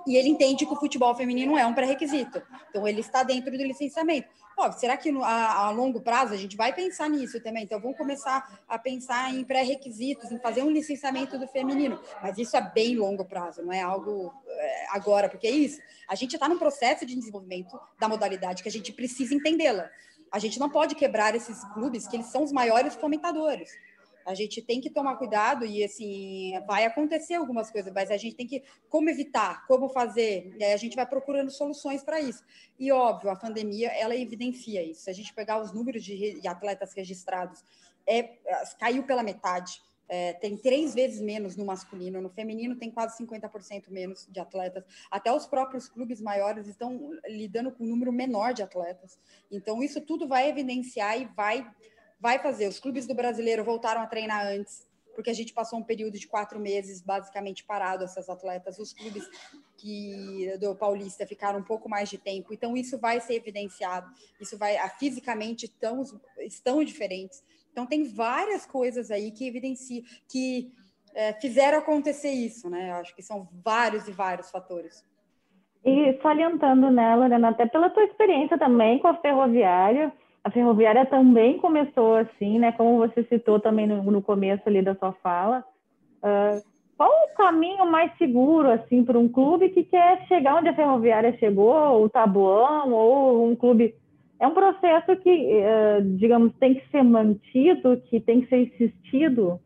E 0.08 0.16
ele 0.16 0.30
entende 0.30 0.66
que 0.66 0.74
o 0.74 0.76
futebol 0.76 1.14
feminino 1.16 1.58
é 1.58 1.66
um 1.66 1.74
pré-requisito. 1.74 2.42
Então, 2.70 2.88
ele 2.88 3.02
está 3.02 3.24
dentro 3.24 3.52
do 3.52 3.64
licenciamento. 3.64 4.30
Pô, 4.56 4.72
será 4.74 4.98
que 4.98 5.10
a, 5.10 5.66
a, 5.66 5.70
longo 5.72 6.02
prazo 6.02 6.34
a 6.34 6.38
gente 6.38 6.58
vai 6.58 6.74
pensar 6.74 7.10
nisso 7.10 7.42
também? 7.42 7.64
Então, 7.64 7.80
vamos 7.80 7.98
começar 7.98 8.62
a 8.68 8.78
pensar 8.78 9.34
em 9.34 9.44
pré-requisitos, 9.44 10.32
em 10.32 10.40
fazer 10.40 10.64
um 10.64 10.70
licenciamento 10.70 11.38
do 11.38 11.48
feminino. 11.48 12.00
Mas 12.22 12.38
isso 12.38 12.56
é 12.58 12.62
bem 12.62 12.96
longo 12.96 13.26
prazo, 13.26 13.62
não 13.62 13.72
é 13.72 13.82
algo 13.82 14.34
é, 14.48 14.86
agora, 14.90 15.30
porque 15.30 15.48
é 15.48 15.52
isso. 15.52 15.80
A 16.08 16.16
gente 16.16 16.34
está 16.34 16.50
num 16.50 16.58
processo 16.58 17.06
de 17.06 17.16
desenvolvimento 17.16 17.80
da 18.00 18.10
modalidade 18.10 18.64
que 18.64 18.70
a 18.70 18.72
gente 18.72 18.92
precisa 18.92 19.34
entendê-la. 19.34 19.90
A 20.32 20.40
gente 20.40 20.60
não 20.60 20.70
pode 20.70 20.96
quebrar 20.96 21.36
esses 21.36 21.64
clubes, 21.74 22.08
que 22.08 22.16
eles 22.16 22.28
são 22.28 22.44
os 22.44 22.52
maiores 22.52 22.96
fomentadores. 22.96 23.70
A 24.26 24.34
gente 24.34 24.62
tem 24.62 24.80
que 24.80 24.90
tomar 24.90 25.18
cuidado 25.18 25.66
e, 25.66 25.84
assim, 25.84 26.54
vai 26.68 26.86
acontecer 26.86 27.36
algumas 27.36 27.72
coisas, 27.72 27.92
mas 27.94 28.12
a 28.12 28.18
gente 28.18 28.36
tem 28.36 28.48
que, 28.48 28.64
como 28.90 29.10
evitar, 29.10 29.66
como 29.68 29.90
fazer, 29.90 30.54
e 30.58 30.64
aí 30.64 30.74
a 30.74 30.78
gente 30.78 30.96
vai 30.96 31.06
procurando 31.06 31.52
soluções 31.52 32.04
para 32.04 32.20
isso. 32.20 32.44
E, 32.80 32.92
óbvio, 32.92 33.30
a 33.30 33.36
pandemia, 33.36 33.90
ela 33.90 34.16
evidencia 34.16 34.84
isso. 34.84 35.02
Se 35.02 35.10
a 35.10 35.14
gente 35.14 35.34
pegar 35.34 35.62
os 35.62 35.72
números 35.72 36.04
de, 36.04 36.48
atletas 36.48 36.94
registrados, 36.94 37.64
é, 38.08 38.24
caiu 38.80 39.04
pela 39.04 39.24
metade. 39.24 39.82
É, 40.14 40.34
tem 40.34 40.58
três 40.58 40.94
vezes 40.94 41.22
menos 41.22 41.56
no 41.56 41.64
masculino, 41.64 42.20
no 42.20 42.30
feminino 42.30 42.76
tem 42.76 42.92
quase 42.92 43.18
50% 43.24 43.90
menos 43.90 44.28
de 44.30 44.42
atletas. 44.42 44.84
Até 45.10 45.34
os 45.34 45.48
próprios 45.48 45.88
clubes 45.88 46.20
maiores 46.20 46.68
estão 46.68 47.12
lidando 47.26 47.72
com 47.72 47.86
um 47.86 47.88
número 47.88 48.12
menor 48.12 48.54
de 48.54 48.62
atletas. 48.62 49.18
Então, 49.50 49.82
isso 49.82 50.02
tudo 50.02 50.28
vai 50.28 50.50
evidenciar 50.50 51.18
e 51.18 51.26
vai 51.34 51.66
vai 52.22 52.38
fazer. 52.40 52.68
Os 52.68 52.80
clubes 52.80 53.08
do 53.08 53.16
brasileiro 53.16 53.64
voltaram 53.64 54.02
a 54.02 54.06
treinar 54.06 54.46
antes, 54.46 54.88
porque 55.16 55.32
a 55.32 55.34
gente 55.34 55.54
passou 55.54 55.80
um 55.80 55.84
período 55.84 56.18
de 56.20 56.28
quatro 56.28 56.60
meses 56.60 57.02
basicamente 57.02 57.66
parado 57.66 58.04
essas 58.04 58.30
atletas. 58.30 58.78
Os 58.78 58.94
clubes 58.94 59.28
que 59.76 60.56
do 60.60 60.76
Paulista 60.76 61.26
ficaram 61.26 61.60
um 61.60 61.64
pouco 61.64 61.90
mais 61.90 62.10
de 62.10 62.18
tempo. 62.18 62.54
Então 62.54 62.78
isso 62.78 63.00
vai 63.00 63.20
ser 63.20 63.34
evidenciado. 63.34 64.08
Isso 64.40 64.58
vai 64.58 64.78
a, 64.78 64.88
fisicamente 64.88 65.68
tão, 65.68 66.04
estão 66.40 66.84
diferentes. 66.84 67.44
Então 67.72 67.88
tem 67.88 68.04
várias 68.04 68.66
coisas 68.66 69.10
aí 69.10 69.32
que 69.32 69.48
evidenciam 69.48 70.04
que 70.30 70.72
é, 71.14 71.34
fizeram 71.34 71.80
acontecer 71.80 72.32
isso, 72.32 72.70
né? 72.70 72.92
Eu 72.92 72.96
acho 72.96 73.16
que 73.16 73.24
são 73.24 73.50
vários 73.64 74.08
e 74.08 74.12
vários 74.12 74.50
fatores. 74.52 75.04
E 75.84 76.20
salientando, 76.22 76.92
né, 76.92 77.16
Lorena, 77.16 77.50
até 77.50 77.66
pela 77.66 77.90
tua 77.90 78.04
experiência 78.04 78.58
também 78.58 79.00
com 79.00 79.08
a 79.08 79.18
ferroviária, 79.20 80.14
a 80.44 80.50
ferroviária 80.50 81.06
também 81.06 81.58
começou 81.58 82.16
assim, 82.16 82.58
né? 82.60 82.72
Como 82.72 82.98
você 82.98 83.24
citou 83.24 83.60
também 83.60 83.86
no, 83.86 84.04
no 84.04 84.22
começo 84.22 84.64
ali 84.66 84.82
da 84.82 84.96
sua 84.96 85.14
fala. 85.14 85.64
Uh, 86.24 86.62
qual 86.98 87.10
o 87.10 87.36
caminho 87.36 87.90
mais 87.90 88.16
seguro 88.18 88.70
assim 88.70 89.04
para 89.04 89.18
um 89.18 89.28
clube 89.28 89.70
que 89.70 89.84
quer 89.84 90.26
chegar 90.28 90.56
onde 90.56 90.70
a 90.70 90.76
ferroviária 90.76 91.36
chegou, 91.38 92.04
o 92.04 92.10
Tabuão 92.10 92.92
ou 92.92 93.50
um 93.50 93.56
clube? 93.56 93.96
É 94.40 94.48
um 94.48 94.54
processo 94.54 95.16
que, 95.18 95.30
uh, 95.30 96.02
digamos, 96.18 96.54
tem 96.60 96.74
que 96.76 96.90
ser 96.90 97.04
mantido, 97.04 98.02
que 98.10 98.20
tem 98.20 98.42
que 98.42 98.48
ser 98.48 98.58
insistido 98.64 99.60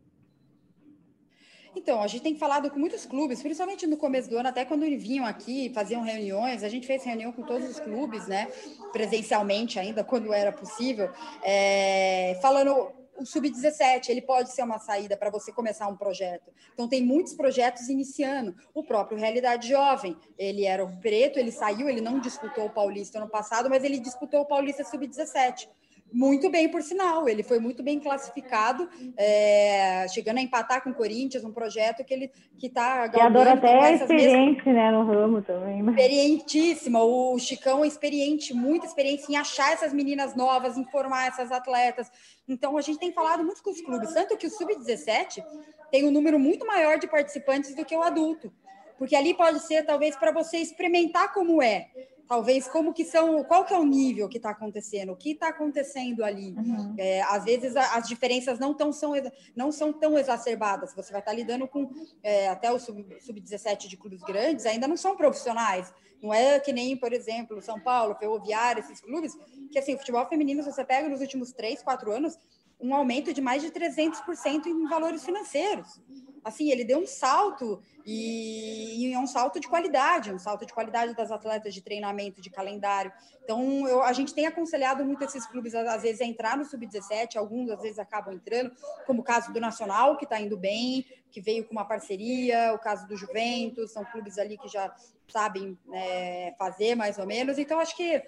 então, 1.76 2.02
a 2.02 2.06
gente 2.06 2.22
tem 2.22 2.36
falado 2.36 2.70
com 2.70 2.78
muitos 2.78 3.04
clubes, 3.04 3.42
principalmente 3.42 3.86
no 3.86 3.96
começo 3.96 4.28
do 4.30 4.38
ano, 4.38 4.48
até 4.48 4.64
quando 4.64 4.82
vinham 4.98 5.26
aqui, 5.26 5.70
faziam 5.74 6.02
reuniões, 6.02 6.64
a 6.64 6.68
gente 6.68 6.86
fez 6.86 7.04
reunião 7.04 7.30
com 7.32 7.42
todos 7.42 7.68
os 7.68 7.78
clubes, 7.78 8.26
né, 8.26 8.48
presencialmente 8.92 9.78
ainda, 9.78 10.02
quando 10.02 10.32
era 10.32 10.50
possível, 10.50 11.10
é, 11.42 12.38
falando 12.40 12.90
o 13.18 13.24
sub-17, 13.24 14.10
ele 14.10 14.20
pode 14.20 14.52
ser 14.52 14.62
uma 14.62 14.78
saída 14.78 15.16
para 15.16 15.30
você 15.30 15.50
começar 15.50 15.86
um 15.88 15.96
projeto. 15.96 16.52
Então, 16.74 16.86
tem 16.86 17.02
muitos 17.02 17.32
projetos 17.32 17.88
iniciando. 17.88 18.54
O 18.74 18.84
próprio 18.84 19.18
Realidade 19.18 19.68
Jovem, 19.68 20.14
ele 20.36 20.66
era 20.66 20.84
o 20.84 21.00
preto, 21.00 21.38
ele 21.38 21.50
saiu, 21.50 21.88
ele 21.88 22.02
não 22.02 22.20
disputou 22.20 22.66
o 22.66 22.70
Paulista 22.70 23.18
ano 23.18 23.28
passado, 23.28 23.70
mas 23.70 23.84
ele 23.84 23.98
disputou 23.98 24.40
o 24.40 24.46
Paulista 24.46 24.84
sub-17 24.84 25.66
muito 26.12 26.48
bem, 26.50 26.68
por 26.68 26.82
sinal. 26.82 27.28
Ele 27.28 27.42
foi 27.42 27.58
muito 27.58 27.82
bem 27.82 28.00
classificado, 28.00 28.88
é, 29.16 30.06
chegando 30.08 30.38
a 30.38 30.42
empatar 30.42 30.82
com 30.82 30.90
o 30.90 30.94
Corinthians, 30.94 31.44
um 31.44 31.52
projeto 31.52 32.04
que 32.04 32.14
ele 32.14 32.30
que 32.58 32.68
está 32.68 33.10
E 33.12 33.20
adora 33.20 33.52
até 33.52 33.94
experiente, 33.94 34.64
mesmas... 34.64 34.74
né, 34.74 34.90
no 34.90 35.04
ramo 35.04 35.42
também. 35.42 35.82
Mas... 35.82 35.96
Experientíssima. 35.96 37.02
O 37.02 37.38
Chicão 37.38 37.84
é 37.84 37.86
experiente, 37.86 38.54
muita 38.54 38.86
experiência 38.86 39.30
em 39.30 39.36
achar 39.36 39.72
essas 39.72 39.92
meninas 39.92 40.34
novas, 40.34 40.76
em 40.76 40.84
formar 40.84 41.26
essas 41.26 41.52
atletas. 41.52 42.10
Então, 42.48 42.76
a 42.78 42.80
gente 42.80 42.98
tem 42.98 43.12
falado 43.12 43.44
muito 43.44 43.62
com 43.62 43.70
os 43.70 43.80
clubes, 43.80 44.12
tanto 44.14 44.36
que 44.36 44.46
o 44.46 44.50
Sub-17 44.50 45.44
tem 45.90 46.06
um 46.06 46.10
número 46.10 46.38
muito 46.38 46.66
maior 46.66 46.98
de 46.98 47.06
participantes 47.06 47.74
do 47.74 47.84
que 47.84 47.96
o 47.96 48.02
adulto. 48.02 48.52
Porque 48.98 49.14
ali 49.14 49.34
pode 49.34 49.60
ser, 49.60 49.84
talvez, 49.84 50.16
para 50.16 50.32
você 50.32 50.58
experimentar 50.58 51.32
como 51.34 51.62
é 51.62 51.88
talvez 52.26 52.66
como 52.68 52.92
que 52.92 53.04
são, 53.04 53.42
qual 53.44 53.64
que 53.64 53.72
é 53.72 53.78
o 53.78 53.84
nível 53.84 54.28
que 54.28 54.36
está 54.36 54.50
acontecendo, 54.50 55.12
o 55.12 55.16
que 55.16 55.32
está 55.32 55.48
acontecendo 55.48 56.24
ali. 56.24 56.52
Uhum. 56.52 56.94
É, 56.98 57.22
às 57.22 57.44
vezes 57.44 57.76
a, 57.76 57.96
as 57.96 58.08
diferenças 58.08 58.58
não, 58.58 58.74
tão, 58.74 58.92
são, 58.92 59.12
não 59.54 59.70
são 59.70 59.92
tão 59.92 60.18
exacerbadas. 60.18 60.94
Você 60.94 61.12
vai 61.12 61.20
estar 61.20 61.32
tá 61.32 61.36
lidando 61.36 61.66
com 61.68 61.90
é, 62.22 62.48
até 62.48 62.72
o 62.72 62.78
sub-17 62.78 63.82
sub 63.82 63.88
de 63.88 63.96
clubes 63.96 64.22
grandes, 64.22 64.66
ainda 64.66 64.88
não 64.88 64.96
são 64.96 65.16
profissionais. 65.16 65.92
Não 66.22 66.32
é 66.32 66.58
que 66.58 66.72
nem, 66.72 66.96
por 66.96 67.12
exemplo, 67.12 67.60
São 67.60 67.78
Paulo, 67.78 68.14
Ferroviária, 68.14 68.80
esses 68.80 69.00
clubes, 69.00 69.36
que 69.70 69.78
assim, 69.78 69.94
o 69.94 69.98
futebol 69.98 70.26
feminino, 70.26 70.62
se 70.62 70.72
você 70.72 70.84
pega 70.84 71.08
nos 71.08 71.20
últimos 71.20 71.52
três, 71.52 71.82
quatro 71.82 72.10
anos, 72.10 72.38
um 72.80 72.94
aumento 72.94 73.32
de 73.32 73.40
mais 73.40 73.62
de 73.62 73.70
300% 73.70 74.66
em 74.66 74.88
valores 74.88 75.24
financeiros. 75.24 76.00
Assim, 76.44 76.70
ele 76.70 76.84
deu 76.84 77.00
um 77.00 77.06
salto 77.08 77.82
e, 78.04 79.08
e, 79.08 79.12
é 79.12 79.18
um 79.18 79.26
salto 79.26 79.58
de 79.58 79.66
qualidade, 79.66 80.32
um 80.32 80.38
salto 80.38 80.64
de 80.64 80.72
qualidade 80.72 81.12
das 81.12 81.32
atletas 81.32 81.74
de 81.74 81.80
treinamento, 81.80 82.40
de 82.40 82.50
calendário. 82.50 83.12
Então, 83.42 83.88
eu, 83.88 84.00
a 84.00 84.12
gente 84.12 84.32
tem 84.32 84.46
aconselhado 84.46 85.04
muito 85.04 85.24
esses 85.24 85.44
clubes, 85.44 85.74
às 85.74 86.02
vezes, 86.02 86.20
a 86.20 86.24
entrar 86.24 86.56
no 86.56 86.64
Sub-17, 86.64 87.34
alguns, 87.34 87.68
às 87.70 87.82
vezes, 87.82 87.98
acabam 87.98 88.32
entrando, 88.32 88.70
como 89.06 89.22
o 89.22 89.24
caso 89.24 89.52
do 89.52 89.60
Nacional, 89.60 90.16
que 90.16 90.24
está 90.24 90.40
indo 90.40 90.56
bem, 90.56 91.04
que 91.32 91.40
veio 91.40 91.64
com 91.64 91.72
uma 91.72 91.84
parceria, 91.84 92.72
o 92.72 92.78
caso 92.78 93.08
do 93.08 93.16
Juventus, 93.16 93.90
são 93.92 94.04
clubes 94.04 94.38
ali 94.38 94.56
que 94.56 94.68
já 94.68 94.94
sabem 95.26 95.76
né, 95.86 96.52
fazer, 96.52 96.94
mais 96.94 97.18
ou 97.18 97.26
menos. 97.26 97.58
Então, 97.58 97.80
acho 97.80 97.96
que 97.96 98.22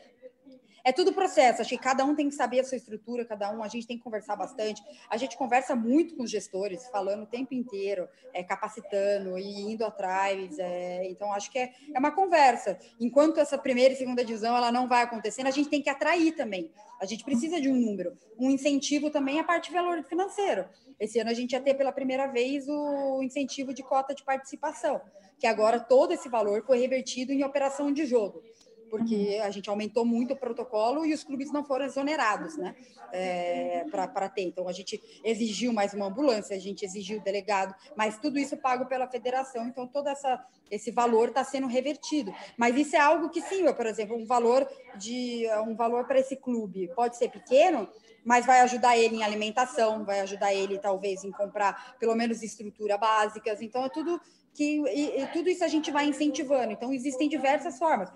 é 0.84 0.92
tudo 0.92 1.12
processo. 1.12 1.60
Acho 1.60 1.70
que 1.70 1.78
cada 1.78 2.04
um 2.04 2.14
tem 2.14 2.28
que 2.28 2.34
saber 2.34 2.60
a 2.60 2.64
sua 2.64 2.76
estrutura, 2.76 3.24
cada 3.24 3.50
um. 3.50 3.62
A 3.62 3.68
gente 3.68 3.86
tem 3.86 3.96
que 3.96 4.04
conversar 4.04 4.36
bastante. 4.36 4.82
A 5.10 5.16
gente 5.16 5.36
conversa 5.36 5.74
muito 5.74 6.14
com 6.14 6.22
os 6.22 6.30
gestores, 6.30 6.88
falando 6.88 7.22
o 7.22 7.26
tempo 7.26 7.54
inteiro, 7.54 8.08
é, 8.32 8.42
capacitando 8.42 9.38
e 9.38 9.72
indo 9.72 9.84
atrás. 9.84 10.58
É, 10.58 11.08
então, 11.08 11.32
acho 11.32 11.50
que 11.50 11.58
é, 11.58 11.72
é 11.94 11.98
uma 11.98 12.10
conversa. 12.10 12.78
Enquanto 13.00 13.38
essa 13.38 13.58
primeira 13.58 13.94
e 13.94 13.96
segunda 13.96 14.24
divisão 14.24 14.56
ela 14.56 14.72
não 14.72 14.88
vai 14.88 15.02
acontecendo, 15.02 15.46
a 15.46 15.52
gente 15.52 15.68
tem 15.68 15.82
que 15.82 15.90
atrair 15.90 16.32
também. 16.32 16.70
A 17.00 17.06
gente 17.06 17.24
precisa 17.24 17.60
de 17.60 17.68
um 17.68 17.76
número, 17.76 18.16
um 18.38 18.50
incentivo 18.50 19.08
também 19.08 19.38
a 19.38 19.44
parte 19.44 19.68
de 19.68 19.74
valor 19.74 20.02
financeiro. 20.02 20.66
Esse 20.98 21.20
ano 21.20 21.30
a 21.30 21.34
gente 21.34 21.52
ia 21.52 21.60
ter 21.60 21.74
pela 21.74 21.92
primeira 21.92 22.26
vez 22.26 22.66
o 22.68 23.22
incentivo 23.22 23.72
de 23.72 23.84
cota 23.84 24.12
de 24.12 24.24
participação, 24.24 25.00
que 25.38 25.46
agora 25.46 25.78
todo 25.78 26.12
esse 26.12 26.28
valor 26.28 26.64
foi 26.66 26.80
revertido 26.80 27.32
em 27.32 27.44
operação 27.44 27.92
de 27.92 28.04
jogo 28.04 28.42
porque 28.90 29.38
uhum. 29.38 29.44
a 29.44 29.50
gente 29.50 29.68
aumentou 29.68 30.04
muito 30.04 30.34
o 30.34 30.36
protocolo 30.36 31.04
e 31.04 31.12
os 31.12 31.24
clubes 31.24 31.52
não 31.52 31.64
foram 31.64 31.84
exonerados, 31.84 32.56
né, 32.56 32.74
é, 33.12 33.84
para 33.90 34.28
ter. 34.28 34.42
Então, 34.42 34.68
a 34.68 34.72
gente 34.72 35.00
exigiu 35.24 35.72
mais 35.72 35.94
uma 35.94 36.06
ambulância, 36.06 36.56
a 36.56 36.60
gente 36.60 36.84
exigiu 36.84 37.18
o 37.18 37.22
delegado, 37.22 37.74
mas 37.96 38.18
tudo 38.18 38.38
isso 38.38 38.56
pago 38.56 38.86
pela 38.86 39.06
federação, 39.06 39.66
então 39.66 39.86
todo 39.86 40.08
essa, 40.08 40.44
esse 40.70 40.90
valor 40.90 41.28
está 41.28 41.44
sendo 41.44 41.66
revertido. 41.66 42.34
Mas 42.56 42.76
isso 42.76 42.96
é 42.96 43.00
algo 43.00 43.28
que, 43.30 43.40
sim, 43.40 43.66
eu, 43.66 43.74
por 43.74 43.86
exemplo, 43.86 44.16
um 44.16 44.26
valor 44.26 44.68
de 44.96 45.46
um 45.66 45.74
valor 45.74 46.06
para 46.06 46.18
esse 46.18 46.36
clube 46.36 46.90
pode 46.94 47.16
ser 47.16 47.30
pequeno, 47.30 47.88
mas 48.24 48.44
vai 48.44 48.60
ajudar 48.60 48.96
ele 48.96 49.16
em 49.16 49.22
alimentação, 49.22 50.04
vai 50.04 50.20
ajudar 50.20 50.52
ele, 50.52 50.78
talvez, 50.78 51.24
em 51.24 51.30
comprar 51.30 51.96
pelo 51.98 52.14
menos 52.14 52.42
estrutura 52.42 52.98
básicas. 52.98 53.62
Então, 53.62 53.84
é 53.84 53.88
tudo 53.88 54.20
que 54.52 54.82
e, 54.88 55.22
e 55.22 55.26
tudo 55.28 55.48
isso 55.48 55.64
a 55.64 55.68
gente 55.68 55.90
vai 55.90 56.06
incentivando. 56.06 56.72
Então, 56.72 56.92
existem 56.92 57.28
diversas 57.28 57.78
formas 57.78 58.10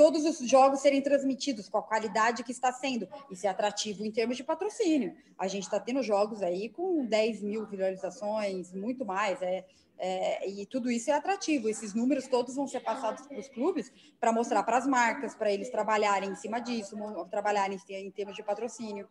todos 0.00 0.24
os 0.24 0.48
jogos 0.48 0.80
serem 0.80 1.02
transmitidos 1.02 1.68
com 1.68 1.76
a 1.76 1.82
qualidade 1.82 2.42
que 2.42 2.52
está 2.52 2.72
sendo 2.72 3.06
e 3.30 3.36
ser 3.36 3.48
atrativo 3.48 4.02
em 4.02 4.10
termos 4.10 4.34
de 4.34 4.42
patrocínio. 4.42 5.14
A 5.38 5.46
gente 5.46 5.64
está 5.64 5.78
tendo 5.78 6.02
jogos 6.02 6.42
aí 6.42 6.70
com 6.70 7.04
10 7.04 7.42
mil 7.42 7.66
visualizações, 7.66 8.72
muito 8.72 9.04
mais, 9.04 9.42
é, 9.42 9.62
é, 9.98 10.48
e 10.48 10.64
tudo 10.64 10.90
isso 10.90 11.10
é 11.10 11.12
atrativo. 11.12 11.68
Esses 11.68 11.92
números 11.94 12.26
todos 12.28 12.56
vão 12.56 12.66
ser 12.66 12.80
passados 12.80 13.26
para 13.26 13.38
os 13.38 13.50
clubes 13.50 13.92
para 14.18 14.32
mostrar 14.32 14.62
para 14.62 14.78
as 14.78 14.86
marcas, 14.86 15.34
para 15.34 15.52
eles 15.52 15.68
trabalharem 15.68 16.30
em 16.30 16.34
cima 16.34 16.60
disso, 16.60 16.96
trabalharem 17.30 17.78
em 17.90 18.10
termos 18.10 18.34
de 18.34 18.42
patrocínio. 18.42 19.06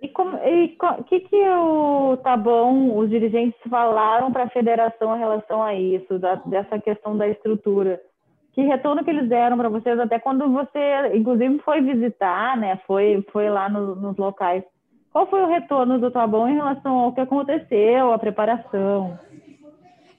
E 0.00 0.10
o 0.10 1.04
que, 1.04 1.20
que 1.20 1.36
o 1.36 2.16
bom, 2.38 2.96
os 2.96 3.10
dirigentes 3.10 3.60
falaram 3.68 4.32
para 4.32 4.44
a 4.44 4.50
federação 4.50 5.14
em 5.14 5.18
relação 5.18 5.62
a 5.62 5.74
isso, 5.74 6.18
da, 6.18 6.36
dessa 6.36 6.80
questão 6.80 7.18
da 7.18 7.28
estrutura? 7.28 8.02
Que 8.52 8.62
retorno 8.62 9.04
que 9.04 9.10
eles 9.10 9.28
deram 9.28 9.56
para 9.56 9.68
vocês 9.68 9.98
até 9.98 10.18
quando 10.18 10.50
você, 10.50 11.14
inclusive, 11.14 11.58
foi 11.60 11.80
visitar, 11.80 12.56
né? 12.56 12.80
Foi, 12.86 13.24
foi 13.32 13.48
lá 13.48 13.68
no, 13.68 13.94
nos 13.94 14.16
locais. 14.16 14.64
Qual 15.12 15.28
foi 15.28 15.42
o 15.42 15.48
retorno 15.48 15.98
do 15.98 16.10
Tabão 16.10 16.48
em 16.48 16.54
relação 16.54 16.92
ao 16.92 17.12
que 17.12 17.20
aconteceu, 17.20 18.12
a 18.12 18.18
preparação? 18.18 19.18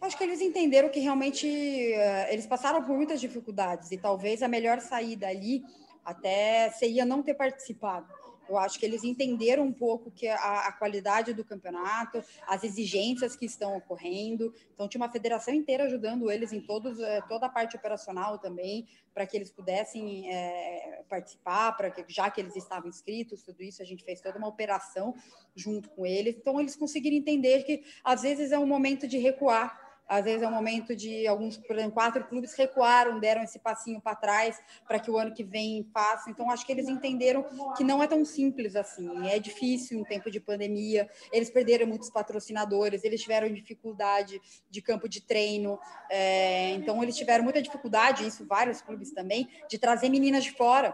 Acho 0.01 0.17
que 0.17 0.23
eles 0.23 0.41
entenderam 0.41 0.89
que 0.89 0.99
realmente 0.99 1.45
uh, 1.45 2.31
eles 2.33 2.47
passaram 2.47 2.81
por 2.83 2.95
muitas 2.95 3.21
dificuldades 3.21 3.91
e 3.91 3.97
talvez 3.97 4.41
a 4.41 4.47
melhor 4.47 4.79
saída 4.79 5.27
ali 5.27 5.63
até 6.03 6.69
seria 6.71 7.05
não 7.05 7.21
ter 7.21 7.35
participado. 7.35 8.07
Eu 8.51 8.57
acho 8.57 8.77
que 8.77 8.85
eles 8.85 9.05
entenderam 9.05 9.63
um 9.63 9.71
pouco 9.71 10.11
que 10.11 10.27
a, 10.27 10.67
a, 10.67 10.71
qualidade 10.73 11.33
do 11.33 11.43
campeonato, 11.43 12.21
as 12.45 12.65
exigências 12.65 13.33
que 13.33 13.45
estão 13.45 13.77
ocorrendo. 13.77 14.53
Então, 14.73 14.89
tinha 14.89 15.01
uma 15.01 15.09
federação 15.09 15.53
inteira 15.53 15.85
ajudando 15.85 16.29
eles 16.29 16.51
em 16.51 16.59
todos, 16.59 16.99
eh, 16.99 17.21
toda 17.29 17.45
a 17.45 17.49
parte 17.49 17.77
operacional 17.77 18.37
também, 18.37 18.85
para 19.13 19.25
que 19.25 19.37
eles 19.37 19.49
pudessem 19.49 20.29
é, 20.33 21.01
participar, 21.07 21.71
para 21.77 21.89
que 21.89 22.03
já 22.09 22.29
que 22.29 22.41
eles 22.41 22.57
estavam 22.57 22.89
inscritos, 22.89 23.41
tudo 23.41 23.63
isso, 23.63 23.81
a 23.81 23.85
gente 23.85 24.03
fez 24.03 24.19
toda 24.19 24.37
uma 24.37 24.47
operação 24.49 25.15
junto 25.55 25.89
com 25.89 26.05
eles. 26.05 26.35
Então, 26.35 26.59
eles 26.59 26.75
conseguiram 26.75 27.15
entender 27.15 27.63
que 27.63 27.83
às 28.03 28.21
vezes 28.21 28.51
é 28.51 28.59
um 28.59 28.67
momento 28.67 29.07
de 29.07 29.17
recuar 29.17 29.80
às 30.11 30.25
vezes 30.25 30.41
é 30.41 30.47
um 30.47 30.51
momento 30.51 30.93
de 30.93 31.25
alguns, 31.25 31.55
por 31.55 31.73
exemplo, 31.73 31.93
quatro 31.93 32.25
clubes 32.25 32.53
recuaram, 32.53 33.17
deram 33.17 33.41
esse 33.43 33.57
passinho 33.57 34.01
para 34.01 34.13
trás 34.13 34.61
para 34.85 34.99
que 34.99 35.09
o 35.09 35.17
ano 35.17 35.33
que 35.33 35.41
vem 35.41 35.87
faça. 35.93 36.29
Então, 36.29 36.51
acho 36.51 36.65
que 36.65 36.71
eles 36.73 36.89
entenderam 36.89 37.45
que 37.77 37.81
não 37.81 38.03
é 38.03 38.07
tão 38.07 38.25
simples 38.25 38.75
assim. 38.75 39.29
É 39.29 39.39
difícil 39.39 39.97
em 39.97 40.03
tempo 40.03 40.29
de 40.29 40.41
pandemia. 40.41 41.09
Eles 41.31 41.49
perderam 41.49 41.87
muitos 41.87 42.09
patrocinadores, 42.09 43.05
eles 43.05 43.21
tiveram 43.21 43.53
dificuldade 43.53 44.41
de 44.69 44.81
campo 44.81 45.07
de 45.07 45.21
treino. 45.21 45.79
É, 46.09 46.71
então, 46.71 47.01
eles 47.01 47.15
tiveram 47.15 47.45
muita 47.45 47.61
dificuldade, 47.61 48.27
isso 48.27 48.45
vários 48.45 48.81
clubes 48.81 49.13
também, 49.13 49.47
de 49.69 49.77
trazer 49.77 50.09
meninas 50.09 50.43
de 50.43 50.51
fora 50.51 50.93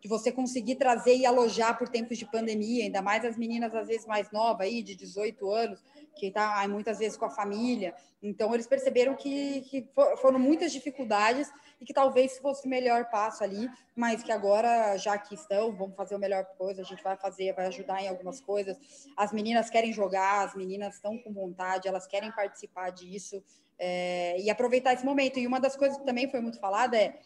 de 0.00 0.08
você 0.08 0.30
conseguir 0.30 0.76
trazer 0.76 1.16
e 1.16 1.26
alojar 1.26 1.76
por 1.76 1.88
tempos 1.88 2.18
de 2.18 2.24
pandemia, 2.24 2.84
ainda 2.84 3.02
mais 3.02 3.24
as 3.24 3.36
meninas 3.36 3.74
às 3.74 3.86
vezes 3.88 4.06
mais 4.06 4.30
novas 4.30 4.66
aí, 4.66 4.82
de 4.82 4.94
18 4.94 5.50
anos, 5.50 5.82
que 6.14 6.26
está 6.26 6.66
muitas 6.68 6.98
vezes 6.98 7.16
com 7.16 7.24
a 7.24 7.30
família. 7.30 7.94
Então, 8.22 8.52
eles 8.52 8.66
perceberam 8.66 9.14
que, 9.14 9.62
que 9.62 9.88
foram 10.20 10.38
muitas 10.38 10.72
dificuldades 10.72 11.50
e 11.80 11.84
que 11.84 11.92
talvez 11.92 12.38
fosse 12.38 12.66
o 12.66 12.70
melhor 12.70 13.08
passo 13.10 13.44
ali, 13.44 13.68
mas 13.94 14.22
que 14.22 14.32
agora, 14.32 14.96
já 14.96 15.16
que 15.16 15.34
estão, 15.34 15.72
vamos 15.72 15.96
fazer 15.96 16.16
a 16.16 16.18
melhor 16.18 16.44
coisa, 16.56 16.82
a 16.82 16.84
gente 16.84 17.02
vai 17.02 17.16
fazer, 17.16 17.54
vai 17.54 17.66
ajudar 17.66 18.02
em 18.02 18.08
algumas 18.08 18.40
coisas. 18.40 18.76
As 19.16 19.32
meninas 19.32 19.70
querem 19.70 19.92
jogar, 19.92 20.44
as 20.44 20.54
meninas 20.54 20.96
estão 20.96 21.16
com 21.18 21.32
vontade, 21.32 21.86
elas 21.86 22.06
querem 22.06 22.32
participar 22.32 22.90
disso 22.90 23.42
é, 23.78 24.40
e 24.40 24.50
aproveitar 24.50 24.94
esse 24.94 25.04
momento. 25.04 25.38
E 25.38 25.46
uma 25.46 25.60
das 25.60 25.76
coisas 25.76 25.98
que 25.98 26.04
também 26.04 26.28
foi 26.28 26.40
muito 26.40 26.58
falada 26.58 26.96
é 26.96 27.20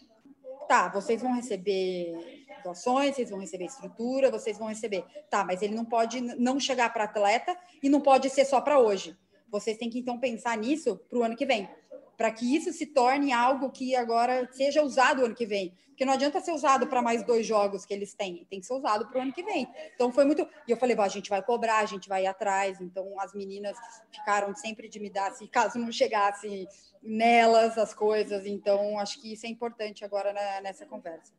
tá, 0.69 0.88
vocês 0.88 1.21
vão 1.21 1.35
receber 1.35 2.41
doações, 2.62 3.14
vocês 3.14 3.31
vão 3.31 3.40
receber 3.40 3.64
estrutura, 3.64 4.31
vocês 4.31 4.59
vão 4.59 4.69
receber. 4.69 5.04
Tá, 5.31 5.45
mas 5.45 5.62
ele 5.62 5.75
não 5.75 5.85
pode 5.85 6.21
não 6.21 6.59
chegar 6.61 6.92
para 6.92 7.04
atleta 7.04 7.57
e 7.83 7.88
não 7.88 8.00
pode 8.00 8.31
ser 8.31 8.45
só 8.45 8.61
para 8.61 8.78
hoje. 8.78 9.16
Vocês 9.50 9.76
têm 9.76 9.90
que 9.90 9.99
então 9.99 10.19
pensar 10.19 10.57
nisso 10.57 10.99
para 11.11 11.19
o 11.19 11.23
ano 11.23 11.37
que 11.37 11.45
vem, 11.45 11.69
para 12.16 12.31
que 12.31 12.57
isso 12.57 12.73
se 12.73 12.87
torne 12.87 13.33
algo 13.33 13.71
que 13.71 13.95
agora 13.95 14.49
seja 14.52 14.83
usado 14.83 15.23
o 15.23 15.25
ano 15.26 15.35
que 15.35 15.45
vem. 15.45 15.75
Porque 15.88 16.07
não 16.07 16.14
adianta 16.14 16.40
ser 16.40 16.52
usado 16.52 16.87
para 16.87 17.02
mais 17.02 17.23
dois 17.23 17.47
jogos 17.47 17.85
que 17.85 17.92
eles 17.92 18.14
têm, 18.14 18.47
tem 18.49 18.61
que 18.61 18.66
ser 18.66 18.73
usado 18.73 19.07
para 19.09 19.19
o 19.19 19.23
ano 19.23 19.33
que 19.33 19.42
vem. 19.42 19.69
Então 19.95 20.11
foi 20.11 20.25
muito. 20.25 20.49
E 20.66 20.71
eu 20.71 20.76
falei, 20.76 20.97
a 20.99 21.09
gente 21.09 21.28
vai 21.28 21.42
cobrar, 21.42 21.81
a 21.81 21.87
gente 21.87 22.09
vai 22.09 22.25
ir 22.25 22.26
atrás. 22.26 22.81
Então 22.81 23.21
as 23.21 23.35
meninas 23.35 23.76
ficaram 24.11 24.54
sempre 24.54 24.88
de 24.88 24.99
me 24.99 25.11
dar, 25.11 25.33
se 25.33 25.47
caso 25.47 25.78
não 25.78 25.92
chegasse 25.92 26.66
nelas 27.02 27.76
as 27.76 27.92
coisas. 27.92 28.47
Então 28.47 28.99
acho 28.99 29.21
que 29.21 29.35
isso 29.35 29.45
é 29.45 29.50
importante 29.50 30.02
agora 30.02 30.33
nessa 30.62 30.87
conversa. 30.87 31.31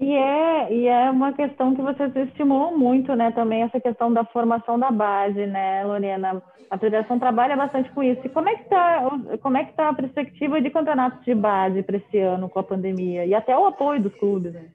E 0.00 0.12
é, 0.12 0.74
e 0.74 0.86
é 0.88 1.10
uma 1.10 1.32
questão 1.32 1.74
que 1.74 1.80
vocês 1.80 2.14
estimulam 2.16 2.76
muito, 2.76 3.14
né? 3.14 3.30
Também 3.30 3.62
essa 3.62 3.80
questão 3.80 4.12
da 4.12 4.24
formação 4.24 4.78
da 4.78 4.90
base, 4.90 5.46
né, 5.46 5.84
Lorena? 5.84 6.42
A 6.68 6.78
federação 6.78 7.18
trabalha 7.18 7.56
bastante 7.56 7.90
com 7.92 8.02
isso. 8.02 8.20
E 8.24 8.28
como 8.28 8.48
é 8.48 8.56
que 8.56 8.62
está 8.64 9.10
como 9.40 9.56
é 9.56 9.64
que 9.64 9.72
tá 9.74 9.90
a 9.90 9.94
perspectiva 9.94 10.60
de 10.60 10.70
campeonatos 10.70 11.24
de 11.24 11.34
base 11.34 11.82
para 11.82 11.96
esse 11.96 12.18
ano 12.18 12.48
com 12.48 12.58
a 12.58 12.64
pandemia? 12.64 13.24
E 13.24 13.34
até 13.34 13.56
o 13.56 13.66
apoio 13.66 14.02
dos 14.02 14.14
clubes, 14.16 14.52
né? 14.52 14.68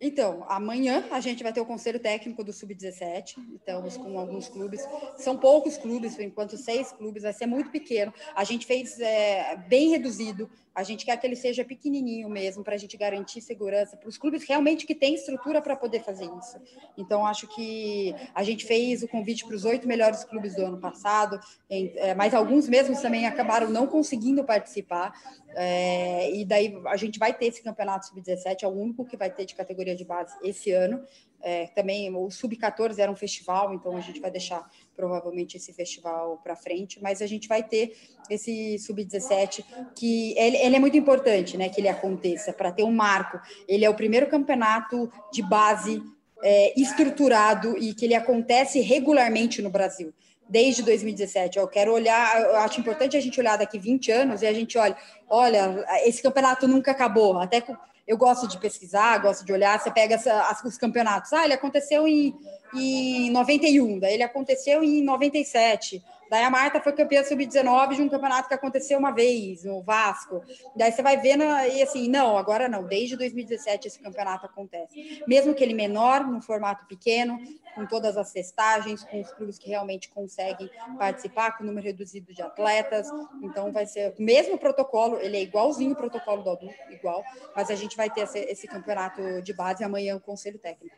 Então, 0.00 0.46
amanhã 0.48 1.04
a 1.10 1.20
gente 1.20 1.42
vai 1.42 1.52
ter 1.52 1.60
o 1.60 1.66
conselho 1.66 2.00
técnico 2.00 2.42
do 2.42 2.54
Sub-17, 2.54 3.36
estamos 3.54 3.98
com 3.98 4.18
alguns 4.18 4.48
clubes, 4.48 4.88
são 5.18 5.36
poucos 5.36 5.76
clubes, 5.76 6.16
por 6.16 6.24
enquanto 6.24 6.56
seis 6.56 6.90
clubes, 6.90 7.22
vai 7.22 7.34
ser 7.34 7.44
muito 7.44 7.70
pequeno. 7.70 8.10
A 8.34 8.42
gente 8.42 8.64
fez 8.64 8.98
é, 8.98 9.56
bem 9.68 9.90
reduzido, 9.90 10.48
a 10.74 10.82
gente 10.82 11.04
quer 11.04 11.16
que 11.16 11.26
ele 11.26 11.36
seja 11.36 11.64
pequenininho 11.64 12.28
mesmo, 12.28 12.62
para 12.62 12.74
a 12.74 12.78
gente 12.78 12.96
garantir 12.96 13.40
segurança 13.40 13.96
para 13.96 14.08
os 14.08 14.16
clubes 14.16 14.46
realmente 14.48 14.86
que 14.86 14.94
têm 14.94 15.14
estrutura 15.14 15.60
para 15.60 15.76
poder 15.76 16.00
fazer 16.00 16.24
isso. 16.24 16.58
Então, 16.96 17.26
acho 17.26 17.46
que 17.48 18.14
a 18.34 18.42
gente 18.42 18.64
fez 18.64 19.02
o 19.02 19.08
convite 19.08 19.44
para 19.44 19.56
os 19.56 19.64
oito 19.64 19.88
melhores 19.88 20.24
clubes 20.24 20.54
do 20.54 20.64
ano 20.64 20.78
passado, 20.78 21.40
é, 21.68 22.14
mas 22.14 22.34
alguns 22.34 22.68
mesmos 22.68 23.00
também 23.00 23.26
acabaram 23.26 23.68
não 23.68 23.86
conseguindo 23.86 24.44
participar. 24.44 25.12
É, 25.54 26.30
e 26.32 26.44
daí 26.44 26.80
a 26.86 26.96
gente 26.96 27.18
vai 27.18 27.32
ter 27.32 27.46
esse 27.46 27.62
campeonato 27.62 28.06
sub-17, 28.06 28.62
é 28.62 28.66
o 28.68 28.70
único 28.70 29.04
que 29.04 29.16
vai 29.16 29.30
ter 29.30 29.44
de 29.44 29.54
categoria 29.54 29.96
de 29.96 30.04
base 30.04 30.36
esse 30.42 30.70
ano. 30.70 31.02
É, 31.42 31.66
também 31.68 32.14
o 32.14 32.30
Sub-14 32.30 32.98
era 32.98 33.10
um 33.10 33.16
festival, 33.16 33.72
então 33.72 33.96
a 33.96 34.00
gente 34.00 34.20
vai 34.20 34.30
deixar 34.30 34.68
provavelmente 34.94 35.56
esse 35.56 35.72
festival 35.72 36.38
para 36.42 36.54
frente, 36.54 37.02
mas 37.02 37.22
a 37.22 37.26
gente 37.26 37.48
vai 37.48 37.62
ter 37.62 37.96
esse 38.28 38.78
Sub-17 38.78 39.64
que 39.96 40.34
ele, 40.38 40.56
ele, 40.58 40.76
é 40.76 40.78
muito 40.78 40.96
importante, 40.96 41.56
né, 41.56 41.68
que 41.68 41.80
ele 41.80 41.88
aconteça 41.88 42.52
para 42.52 42.70
ter 42.70 42.84
um 42.84 42.92
marco. 42.92 43.40
Ele 43.66 43.84
é 43.84 43.90
o 43.90 43.94
primeiro 43.94 44.26
campeonato 44.28 45.10
de 45.32 45.42
base 45.42 46.02
é, 46.42 46.78
estruturado 46.78 47.76
e 47.78 47.94
que 47.94 48.04
ele 48.04 48.14
acontece 48.14 48.80
regularmente 48.80 49.62
no 49.62 49.70
Brasil 49.70 50.12
desde 50.50 50.82
2017. 50.82 51.58
Eu 51.58 51.68
quero 51.68 51.92
olhar, 51.92 52.42
eu 52.42 52.56
acho 52.56 52.80
importante 52.80 53.16
a 53.16 53.20
gente 53.20 53.38
olhar 53.38 53.56
daqui 53.56 53.78
20 53.78 54.10
anos 54.10 54.42
e 54.42 54.46
a 54.46 54.52
gente 54.52 54.76
olha, 54.76 54.96
olha, 55.28 55.86
esse 56.04 56.20
campeonato 56.20 56.66
nunca 56.66 56.90
acabou. 56.90 57.38
Até 57.38 57.62
eu 58.10 58.16
gosto 58.16 58.48
de 58.48 58.58
pesquisar, 58.58 59.18
gosto 59.18 59.44
de 59.44 59.52
olhar, 59.52 59.78
você 59.78 59.88
pega 59.88 60.16
essa, 60.16 60.60
os 60.64 60.76
campeonatos. 60.76 61.32
Ah, 61.32 61.44
ele 61.44 61.54
aconteceu 61.54 62.08
em, 62.08 62.34
em 62.74 63.30
91, 63.30 64.00
daí 64.00 64.14
ele 64.14 64.24
aconteceu 64.24 64.82
em 64.82 65.00
97. 65.04 66.02
Daí 66.30 66.44
a 66.44 66.50
Marta 66.50 66.80
foi 66.80 66.92
campeã 66.92 67.24
sub-19 67.24 67.96
de 67.96 68.02
um 68.02 68.08
campeonato 68.08 68.46
que 68.46 68.54
aconteceu 68.54 68.96
uma 69.00 69.10
vez, 69.10 69.64
no 69.64 69.82
Vasco. 69.82 70.44
Daí 70.76 70.92
você 70.92 71.02
vai 71.02 71.16
vendo 71.16 71.42
e 71.42 71.82
assim, 71.82 72.08
não, 72.08 72.38
agora 72.38 72.68
não, 72.68 72.86
desde 72.86 73.16
2017 73.16 73.88
esse 73.88 73.98
campeonato 73.98 74.46
acontece. 74.46 75.24
Mesmo 75.26 75.52
que 75.52 75.64
ele 75.64 75.74
menor, 75.74 76.24
num 76.24 76.40
formato 76.40 76.86
pequeno, 76.86 77.36
com 77.74 77.84
todas 77.84 78.16
as 78.16 78.30
testagens, 78.30 79.02
com 79.02 79.20
os 79.20 79.32
clubes 79.32 79.58
que 79.58 79.68
realmente 79.68 80.08
conseguem 80.08 80.70
participar, 80.96 81.58
com 81.58 81.64
o 81.64 81.66
número 81.66 81.84
reduzido 81.84 82.32
de 82.32 82.42
atletas. 82.42 83.08
Então 83.42 83.72
vai 83.72 83.84
ser 83.84 84.14
o 84.16 84.22
mesmo 84.22 84.56
protocolo, 84.56 85.16
ele 85.16 85.36
é 85.36 85.42
igualzinho 85.42 85.94
o 85.94 85.96
protocolo 85.96 86.44
do 86.44 86.50
adulto, 86.50 86.76
igual, 86.90 87.24
mas 87.56 87.72
a 87.72 87.74
gente 87.74 87.96
vai 87.96 88.08
ter 88.08 88.20
esse, 88.20 88.38
esse 88.38 88.68
campeonato 88.68 89.42
de 89.42 89.52
base 89.52 89.82
amanhã, 89.82 90.14
o 90.14 90.20
conselho 90.20 90.60
técnico. 90.60 90.94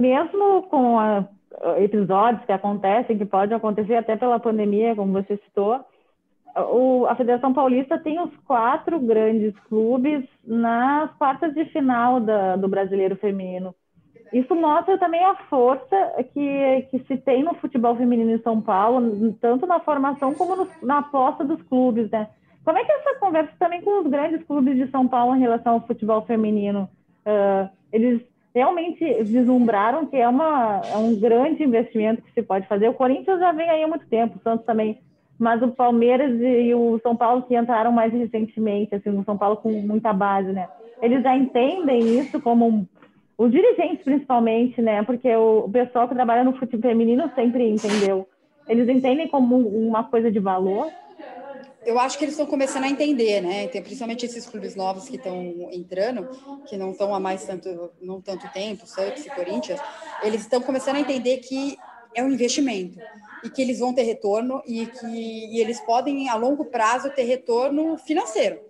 Mesmo 0.00 0.62
com 0.62 0.98
a 0.98 1.26
episódios 1.76 2.44
que 2.46 2.52
acontecem, 2.52 3.18
que 3.18 3.26
podem 3.26 3.54
acontecer 3.54 3.96
até 3.96 4.16
pela 4.16 4.40
pandemia, 4.40 4.96
como 4.96 5.12
você 5.12 5.36
citou, 5.44 5.84
o, 6.56 7.06
a 7.06 7.14
Federação 7.14 7.52
Paulista 7.52 7.98
tem 7.98 8.18
os 8.18 8.34
quatro 8.46 8.98
grandes 8.98 9.54
clubes 9.68 10.24
nas 10.42 11.12
quartas 11.18 11.52
de 11.52 11.66
final 11.66 12.18
da, 12.18 12.56
do 12.56 12.66
Brasileiro 12.66 13.14
Feminino. 13.16 13.74
Isso 14.32 14.54
mostra 14.54 14.96
também 14.96 15.22
a 15.24 15.34
força 15.50 16.24
que, 16.32 16.88
que 16.90 17.00
se 17.00 17.16
tem 17.18 17.42
no 17.42 17.54
futebol 17.56 17.94
feminino 17.96 18.30
em 18.30 18.42
São 18.42 18.60
Paulo, 18.60 19.32
tanto 19.40 19.66
na 19.66 19.80
formação 19.80 20.32
como 20.34 20.56
no, 20.56 20.68
na 20.82 20.98
aposta 20.98 21.44
dos 21.44 21.60
clubes, 21.62 22.10
né? 22.10 22.28
Como 22.64 22.78
é 22.78 22.84
que 22.84 22.92
é 22.92 22.98
essa 23.00 23.18
conversa 23.18 23.52
também 23.58 23.82
com 23.82 24.00
os 24.00 24.06
grandes 24.06 24.42
clubes 24.46 24.76
de 24.76 24.90
São 24.90 25.08
Paulo 25.08 25.34
em 25.34 25.40
relação 25.40 25.74
ao 25.74 25.86
futebol 25.86 26.22
feminino? 26.22 26.88
Uh, 27.26 27.68
eles 27.92 28.22
realmente 28.54 29.04
vislumbraram 29.22 30.06
que 30.06 30.16
é, 30.16 30.28
uma, 30.28 30.80
é 30.92 30.96
um 30.96 31.18
grande 31.18 31.62
investimento 31.62 32.22
que 32.22 32.32
se 32.32 32.42
pode 32.42 32.66
fazer. 32.66 32.88
O 32.88 32.94
Corinthians 32.94 33.38
já 33.38 33.52
vem 33.52 33.68
aí 33.68 33.82
há 33.82 33.88
muito 33.88 34.06
tempo, 34.06 34.38
o 34.38 34.42
Santos 34.42 34.66
também, 34.66 34.98
mas 35.38 35.62
o 35.62 35.68
Palmeiras 35.68 36.38
e 36.40 36.74
o 36.74 36.98
São 37.02 37.16
Paulo 37.16 37.42
que 37.42 37.56
entraram 37.56 37.92
mais 37.92 38.12
recentemente, 38.12 38.94
assim, 38.94 39.10
o 39.10 39.24
São 39.24 39.38
Paulo 39.38 39.56
com 39.56 39.70
muita 39.70 40.12
base, 40.12 40.52
né? 40.52 40.68
Eles 41.00 41.22
já 41.22 41.36
entendem 41.36 42.18
isso 42.18 42.40
como 42.40 42.66
um, 42.66 42.86
os 43.38 43.50
dirigentes 43.50 44.04
principalmente, 44.04 44.82
né? 44.82 45.02
Porque 45.02 45.34
o, 45.34 45.60
o 45.60 45.70
pessoal 45.70 46.08
que 46.08 46.14
trabalha 46.14 46.44
no 46.44 46.52
futebol 46.52 46.90
feminino 46.90 47.30
sempre 47.34 47.70
entendeu. 47.70 48.28
Eles 48.68 48.88
entendem 48.88 49.28
como 49.28 49.56
uma 49.56 50.04
coisa 50.04 50.30
de 50.30 50.38
valor 50.38 50.88
eu 51.84 51.98
acho 51.98 52.18
que 52.18 52.24
eles 52.24 52.34
estão 52.34 52.46
começando 52.46 52.84
a 52.84 52.88
entender, 52.88 53.40
né? 53.40 53.68
Tem 53.68 53.82
principalmente 53.82 54.26
esses 54.26 54.46
clubes 54.46 54.76
novos 54.76 55.08
que 55.08 55.16
estão 55.16 55.68
entrando, 55.72 56.28
que 56.66 56.76
não 56.76 56.92
estão 56.92 57.14
há 57.14 57.20
mais 57.20 57.44
tanto, 57.44 57.90
não 58.00 58.20
tanto 58.20 58.50
tempo, 58.52 58.86
Santos 58.86 59.24
e 59.24 59.30
Corinthians, 59.30 59.80
eles 60.22 60.42
estão 60.42 60.60
começando 60.60 60.96
a 60.96 61.00
entender 61.00 61.38
que 61.38 61.78
é 62.14 62.22
um 62.22 62.30
investimento 62.30 62.98
e 63.42 63.48
que 63.48 63.62
eles 63.62 63.78
vão 63.78 63.94
ter 63.94 64.02
retorno 64.02 64.62
e 64.66 64.86
que 64.86 65.06
e 65.06 65.60
eles 65.60 65.80
podem 65.80 66.28
a 66.28 66.34
longo 66.34 66.66
prazo 66.66 67.10
ter 67.10 67.22
retorno 67.22 67.96
financeiro. 67.96 68.69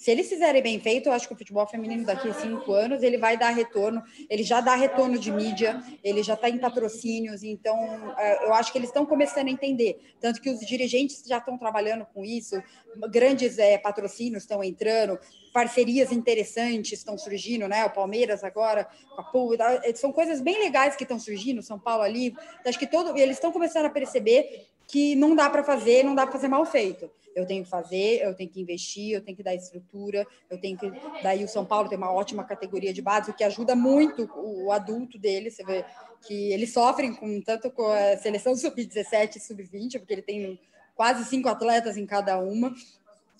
Se 0.00 0.10
eles 0.10 0.30
fizerem 0.30 0.62
bem 0.62 0.80
feito, 0.80 1.10
eu 1.10 1.12
acho 1.12 1.28
que 1.28 1.34
o 1.34 1.36
futebol 1.36 1.66
feminino 1.66 2.06
daqui 2.06 2.26
a 2.26 2.32
cinco 2.32 2.72
anos 2.72 3.02
ele 3.02 3.18
vai 3.18 3.36
dar 3.36 3.50
retorno. 3.50 4.02
Ele 4.30 4.42
já 4.42 4.62
dá 4.62 4.74
retorno 4.74 5.18
de 5.18 5.30
mídia, 5.30 5.78
ele 6.02 6.22
já 6.22 6.32
está 6.32 6.48
em 6.48 6.56
patrocínios. 6.56 7.42
Então, 7.42 7.76
é, 8.16 8.46
eu 8.46 8.54
acho 8.54 8.72
que 8.72 8.78
eles 8.78 8.88
estão 8.88 9.04
começando 9.04 9.48
a 9.48 9.50
entender. 9.50 10.00
Tanto 10.18 10.40
que 10.40 10.48
os 10.48 10.60
dirigentes 10.60 11.22
já 11.26 11.36
estão 11.36 11.58
trabalhando 11.58 12.06
com 12.14 12.24
isso, 12.24 12.62
grandes 13.10 13.58
é, 13.58 13.76
patrocínios 13.76 14.44
estão 14.44 14.64
entrando, 14.64 15.18
parcerias 15.52 16.10
interessantes 16.12 17.00
estão 17.00 17.18
surgindo, 17.18 17.68
né? 17.68 17.84
O 17.84 17.90
Palmeiras 17.90 18.42
agora, 18.42 18.88
a 19.18 19.22
Pool, 19.22 19.54
são 19.96 20.10
coisas 20.14 20.40
bem 20.40 20.58
legais 20.60 20.96
que 20.96 21.02
estão 21.02 21.18
surgindo. 21.18 21.60
São 21.60 21.78
Paulo 21.78 22.02
ali, 22.02 22.34
acho 22.64 22.78
que 22.78 22.86
todo, 22.86 23.18
eles 23.18 23.36
estão 23.36 23.52
começando 23.52 23.84
a 23.84 23.90
perceber 23.90 24.66
que 24.90 25.14
não 25.14 25.34
dá 25.34 25.48
para 25.48 25.62
fazer, 25.62 26.04
não 26.04 26.14
dá 26.14 26.24
para 26.24 26.32
fazer 26.32 26.48
mal 26.48 26.64
feito. 26.66 27.10
Eu 27.34 27.46
tenho 27.46 27.62
que 27.62 27.70
fazer, 27.70 28.22
eu 28.22 28.34
tenho 28.34 28.50
que 28.50 28.60
investir, 28.60 29.12
eu 29.12 29.20
tenho 29.20 29.36
que 29.36 29.42
dar 29.42 29.54
estrutura, 29.54 30.26
eu 30.50 30.60
tenho 30.60 30.76
que. 30.76 30.90
Daí 31.22 31.44
o 31.44 31.48
São 31.48 31.64
Paulo 31.64 31.88
tem 31.88 31.96
uma 31.96 32.12
ótima 32.12 32.42
categoria 32.42 32.92
de 32.92 33.00
base, 33.00 33.30
o 33.30 33.34
que 33.34 33.44
ajuda 33.44 33.76
muito 33.76 34.28
o 34.36 34.72
adulto 34.72 35.16
dele. 35.16 35.50
Você 35.50 35.64
vê 35.64 35.84
que 36.26 36.52
eles 36.52 36.72
sofrem 36.72 37.14
com 37.14 37.40
tanto 37.40 37.70
com 37.70 37.86
a 37.86 38.16
seleção 38.16 38.56
sub-17 38.56 39.36
e 39.36 39.40
sub-20, 39.40 39.98
porque 39.98 40.12
ele 40.12 40.22
tem 40.22 40.60
quase 40.94 41.24
cinco 41.24 41.48
atletas 41.48 41.96
em 41.96 42.04
cada 42.04 42.38
uma. 42.38 42.74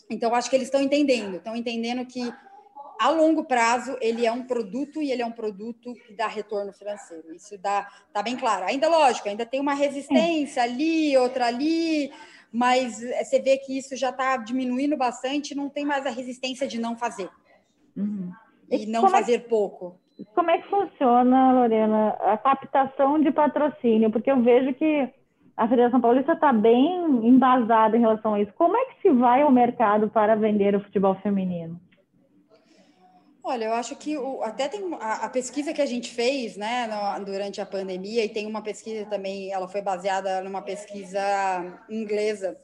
Então, 0.09 0.35
acho 0.35 0.48
que 0.48 0.57
eles 0.57 0.68
estão 0.68 0.81
entendendo, 0.81 1.37
estão 1.37 1.55
entendendo 1.55 2.05
que 2.07 2.33
a 3.01 3.09
longo 3.09 3.45
prazo 3.45 3.97
ele 3.99 4.27
é 4.27 4.31
um 4.31 4.43
produto 4.43 5.01
e 5.01 5.11
ele 5.11 5.23
é 5.23 5.27
um 5.27 5.33
produto 5.33 5.95
que 6.07 6.13
dá 6.13 6.27
retorno 6.27 6.71
financeiro. 6.71 7.35
Isso 7.35 7.57
dá 7.57 7.89
tá 8.13 8.23
bem 8.23 8.37
claro. 8.37 8.67
Ainda 8.67 8.91
lógico, 8.91 9.27
ainda 9.27 9.47
tem 9.47 9.59
uma 9.59 9.73
resistência 9.73 10.63
ali, 10.63 11.17
outra 11.17 11.47
ali, 11.47 12.13
mas 12.53 13.01
você 13.01 13.41
vê 13.41 13.57
que 13.57 13.79
isso 13.79 13.97
já 13.97 14.11
está 14.11 14.37
diminuindo 14.37 14.99
bastante, 14.99 15.55
não 15.55 15.71
tem 15.71 15.83
mais 15.83 16.05
a 16.05 16.11
resistência 16.11 16.69
de 16.69 16.79
não 16.79 16.95
fazer. 16.95 17.31
Uhum. 17.97 18.31
E, 18.71 18.83
e 18.83 18.87
não 18.87 19.09
fazer 19.09 19.37
é 19.37 19.39
pouco. 19.39 19.99
Como 20.35 20.51
é 20.51 20.59
que 20.59 20.69
funciona, 20.69 21.55
Lorena, 21.55 22.11
a 22.21 22.37
captação 22.37 23.19
de 23.19 23.33
patrocínio? 23.33 24.11
Porque 24.11 24.31
eu 24.31 24.43
vejo 24.43 24.75
que 24.75 25.09
a 25.57 25.67
Federação 25.67 26.03
Paulista 26.03 26.35
está 26.35 26.53
bem 26.53 27.27
embasada 27.27 27.97
em 27.97 28.01
relação 28.01 28.35
a 28.35 28.43
isso. 28.43 28.53
Como 28.59 28.77
é 28.77 28.85
que 28.87 29.01
se 29.01 29.09
vai 29.09 29.41
ao 29.41 29.51
mercado 29.51 30.11
para 30.11 30.35
vender 30.37 30.75
o 30.75 30.81
futebol 30.81 31.15
feminino? 31.23 31.81
Olha, 33.42 33.66
eu 33.66 33.72
acho 33.72 33.96
que 33.96 34.18
o, 34.18 34.42
até 34.42 34.68
tem 34.68 34.83
a, 35.00 35.24
a, 35.24 35.29
pesquisa 35.29 35.72
que 35.72 35.81
a 35.81 35.87
gente 35.87 36.11
fez, 36.12 36.57
né, 36.57 36.87
no, 36.87 37.24
durante 37.24 37.61
a 37.61 37.66
pandemia, 37.66 38.24
e 38.24 38.29
tem 38.29 38.46
uma 38.46 38.62
pesquisa 38.62 39.07
também, 39.07 39.50
ela 39.50 39.66
foi 39.66 39.81
baseada 39.81 40.42
numa 40.42 40.61
pesquisa 40.61 41.20
inglesa, 41.88 42.59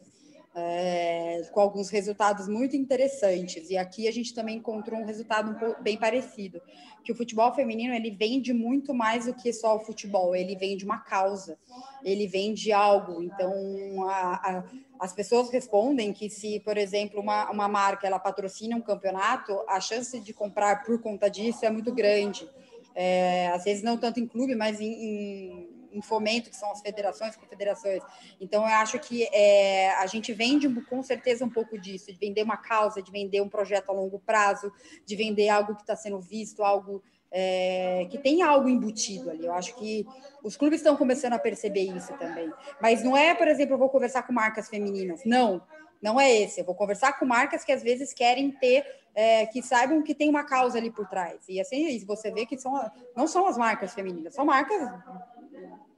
é, 0.59 1.43
com 1.53 1.61
alguns 1.61 1.91
resultados 1.91 2.49
muito 2.49 2.75
interessantes. 2.75 3.69
E 3.69 3.77
aqui 3.77 4.09
a 4.09 4.11
gente 4.11 4.33
também 4.33 4.57
encontrou 4.57 4.99
um 4.99 5.05
resultado 5.05 5.51
um 5.51 5.83
bem 5.83 5.99
parecido, 5.99 6.63
que 7.05 7.13
o 7.13 7.15
futebol 7.15 7.55
feminino 7.55 7.93
ele 7.93 8.11
vende 8.11 8.55
muito 8.55 8.95
mais 8.95 9.27
do 9.27 9.35
que 9.35 9.53
só 9.53 9.77
o 9.77 9.81
futebol, 9.81 10.35
ele 10.35 10.57
vende 10.57 10.83
uma 10.83 10.99
causa, 10.99 11.59
ele 12.03 12.27
vende 12.27 12.73
algo. 12.73 13.23
Então, 13.23 14.09
a, 14.09 14.35
a, 14.35 14.65
as 14.99 15.13
pessoas 15.13 15.51
respondem 15.51 16.11
que 16.15 16.31
se, 16.31 16.59
por 16.61 16.79
exemplo, 16.79 17.21
uma, 17.21 17.51
uma 17.51 17.69
marca 17.69 18.07
ela 18.07 18.19
patrocina 18.19 18.75
um 18.77 18.81
campeonato, 18.81 19.63
a 19.69 19.79
chance 19.79 20.19
de 20.19 20.33
comprar 20.33 20.85
por 20.85 21.03
conta 21.03 21.29
disso 21.29 21.67
é 21.67 21.71
muito 21.71 21.93
grande. 21.93 22.49
É, 22.95 23.49
às 23.49 23.65
vezes 23.65 23.83
não 23.83 23.99
tanto 23.99 24.19
em 24.19 24.27
clube, 24.27 24.55
mas 24.55 24.81
em, 24.81 24.87
em 24.91 25.76
em 25.97 26.03
fomento, 26.03 26.51
que 26.51 26.57
são 26.57 26.71
as 26.71 26.81
federações, 26.81 27.37
confederações. 27.37 28.03
Então, 28.41 28.63
eu 28.63 28.75
acho 28.75 28.99
que 28.99 29.25
é, 29.33 29.93
a 29.95 30.07
gente 30.07 30.33
vende 30.33 30.69
com 30.83 31.03
certeza 31.03 31.45
um 31.45 31.51
pouco 31.51 31.79
disso, 31.79 32.13
de 32.13 32.19
vender 32.19 32.43
uma 32.43 32.57
causa, 32.57 33.03
de 33.03 33.11
vender 33.11 33.41
um 33.41 33.49
projeto 33.49 33.91
a 33.91 33.93
longo 33.93 34.19
prazo, 34.19 34.73
de 35.05 35.17
vender 35.17 35.49
algo 35.49 35.75
que 35.75 35.83
está 35.83 35.97
sendo 35.97 36.21
visto, 36.21 36.63
algo 36.63 37.03
é, 37.31 38.07
que 38.11 38.19
tem 38.19 38.43
algo 38.43 38.69
embutido 38.69 39.31
ali. 39.31 39.45
Eu 39.47 39.53
acho 39.53 39.75
que 39.77 40.07
os 40.43 40.57
clubes 40.57 40.81
estão 40.81 40.97
começando 40.97 41.35
a 41.35 41.39
perceber 41.39 41.83
isso 41.83 42.13
também. 42.15 42.51
Mas 42.81 43.03
não 43.03 43.17
é, 43.17 43.35
por 43.35 43.49
exemplo, 43.49 43.75
eu 43.75 43.79
vou 43.79 43.89
conversar 43.89 44.23
com 44.23 44.33
marcas 44.33 44.69
femininas. 44.69 45.23
Não, 45.25 45.63
não 46.01 46.21
é 46.21 46.35
esse. 46.35 46.61
Eu 46.61 46.65
vou 46.65 46.75
conversar 46.75 47.19
com 47.19 47.27
marcas 47.27 47.65
que 47.65 47.73
às 47.73 47.83
vezes 47.83 48.13
querem 48.13 48.51
ter, 48.51 48.85
é, 49.15 49.47
que 49.47 49.63
saibam 49.63 50.03
que 50.03 50.15
tem 50.15 50.29
uma 50.29 50.45
causa 50.45 50.79
ali 50.79 50.91
por 50.91 51.09
trás. 51.09 51.41
E 51.49 51.61
assim, 51.61 51.99
você 52.07 52.31
vê 52.31 52.47
que 52.47 52.59
são, 52.59 52.91
não 53.15 53.27
são 53.27 53.47
as 53.47 53.57
marcas 53.57 53.95
femininas, 53.95 54.35
são 54.35 54.45
marcas 54.45 54.81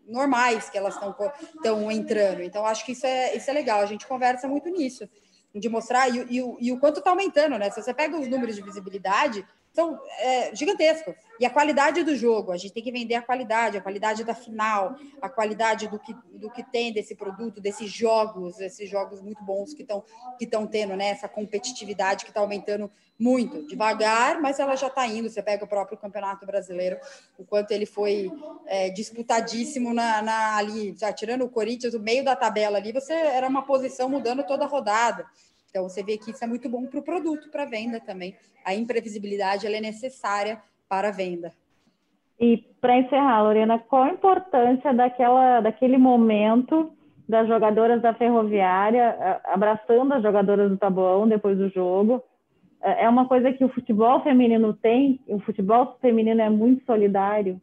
normais 0.08 0.68
que 0.70 0.78
elas 0.78 0.94
estão 0.94 1.90
entrando. 1.90 2.42
Então, 2.42 2.64
acho 2.66 2.84
que 2.84 2.92
isso 2.92 3.06
é, 3.06 3.36
isso 3.36 3.48
é 3.50 3.52
legal. 3.52 3.80
A 3.80 3.86
gente 3.86 4.06
conversa 4.06 4.48
muito 4.48 4.68
nisso, 4.68 5.08
de 5.54 5.68
mostrar 5.68 6.08
e, 6.08 6.26
e, 6.28 6.36
e 6.60 6.72
o 6.72 6.78
quanto 6.78 6.98
está 6.98 7.10
aumentando, 7.10 7.58
né? 7.58 7.70
Se 7.70 7.82
você 7.82 7.92
pega 7.92 8.18
os 8.18 8.28
números 8.28 8.56
de 8.56 8.62
visibilidade, 8.62 9.46
são 9.78 9.96
é, 10.18 10.52
gigantescos. 10.56 11.14
E 11.38 11.46
a 11.46 11.50
qualidade 11.50 12.02
do 12.02 12.16
jogo, 12.16 12.50
a 12.50 12.56
gente 12.56 12.72
tem 12.72 12.82
que 12.82 12.90
vender 12.90 13.14
a 13.14 13.22
qualidade, 13.22 13.78
a 13.78 13.80
qualidade 13.80 14.24
da 14.24 14.34
final, 14.34 14.96
a 15.22 15.28
qualidade 15.28 15.86
do 15.86 16.00
que, 16.00 16.12
do 16.34 16.50
que 16.50 16.64
tem 16.64 16.92
desse 16.92 17.14
produto, 17.14 17.60
desses 17.60 17.88
jogos, 17.88 18.58
esses 18.58 18.90
jogos 18.90 19.20
muito 19.20 19.40
bons 19.44 19.72
que 19.72 19.82
estão 19.82 20.02
que 20.36 20.46
tendo, 20.68 20.96
né? 20.96 21.10
Essa 21.10 21.28
competitividade 21.28 22.24
que 22.24 22.32
está 22.32 22.40
aumentando 22.40 22.90
muito, 23.16 23.68
devagar, 23.68 24.40
mas 24.40 24.58
ela 24.58 24.74
já 24.74 24.88
está 24.88 25.06
indo. 25.06 25.30
Você 25.30 25.40
pega 25.40 25.64
o 25.64 25.68
próprio 25.68 25.96
Campeonato 25.96 26.44
Brasileiro, 26.44 26.98
o 27.38 27.44
quanto 27.44 27.70
ele 27.70 27.86
foi 27.86 28.32
é, 28.66 28.90
disputadíssimo 28.90 29.94
na, 29.94 30.20
na 30.20 30.56
ali, 30.56 30.92
já 30.98 31.12
tirando 31.12 31.44
o 31.44 31.48
Corinthians, 31.48 31.94
o 31.94 32.00
meio 32.00 32.24
da 32.24 32.34
tabela 32.34 32.78
ali, 32.78 32.90
você 32.90 33.12
era 33.12 33.46
uma 33.46 33.62
posição 33.62 34.08
mudando 34.08 34.44
toda 34.44 34.64
a 34.64 34.68
rodada. 34.68 35.24
Então 35.70 35.88
você 35.88 36.02
vê 36.02 36.16
que 36.16 36.30
isso 36.30 36.42
é 36.42 36.46
muito 36.46 36.68
bom 36.68 36.86
para 36.86 37.00
o 37.00 37.02
produto, 37.02 37.50
para 37.50 37.64
venda 37.64 38.00
também. 38.00 38.34
A 38.64 38.74
imprevisibilidade 38.74 39.66
ela 39.66 39.76
é 39.76 39.80
necessária 39.80 40.60
para 40.88 41.08
a 41.08 41.12
venda. 41.12 41.52
E 42.40 42.58
para 42.80 42.98
encerrar, 42.98 43.42
Lorena, 43.42 43.78
qual 43.78 44.04
a 44.04 44.10
importância 44.10 44.94
daquela, 44.94 45.60
daquele 45.60 45.98
momento 45.98 46.92
das 47.28 47.46
jogadoras 47.48 48.00
da 48.00 48.14
Ferroviária 48.14 49.40
abraçando 49.44 50.14
as 50.14 50.22
jogadoras 50.22 50.70
do 50.70 50.78
Taboão 50.78 51.28
depois 51.28 51.58
do 51.58 51.68
jogo? 51.68 52.22
É, 52.80 53.04
é 53.04 53.08
uma 53.08 53.26
coisa 53.26 53.52
que 53.52 53.64
o 53.64 53.68
futebol 53.68 54.22
feminino 54.22 54.72
tem, 54.72 55.20
o 55.26 55.40
futebol 55.40 55.98
feminino 56.00 56.40
é 56.40 56.48
muito 56.48 56.84
solidário. 56.84 57.60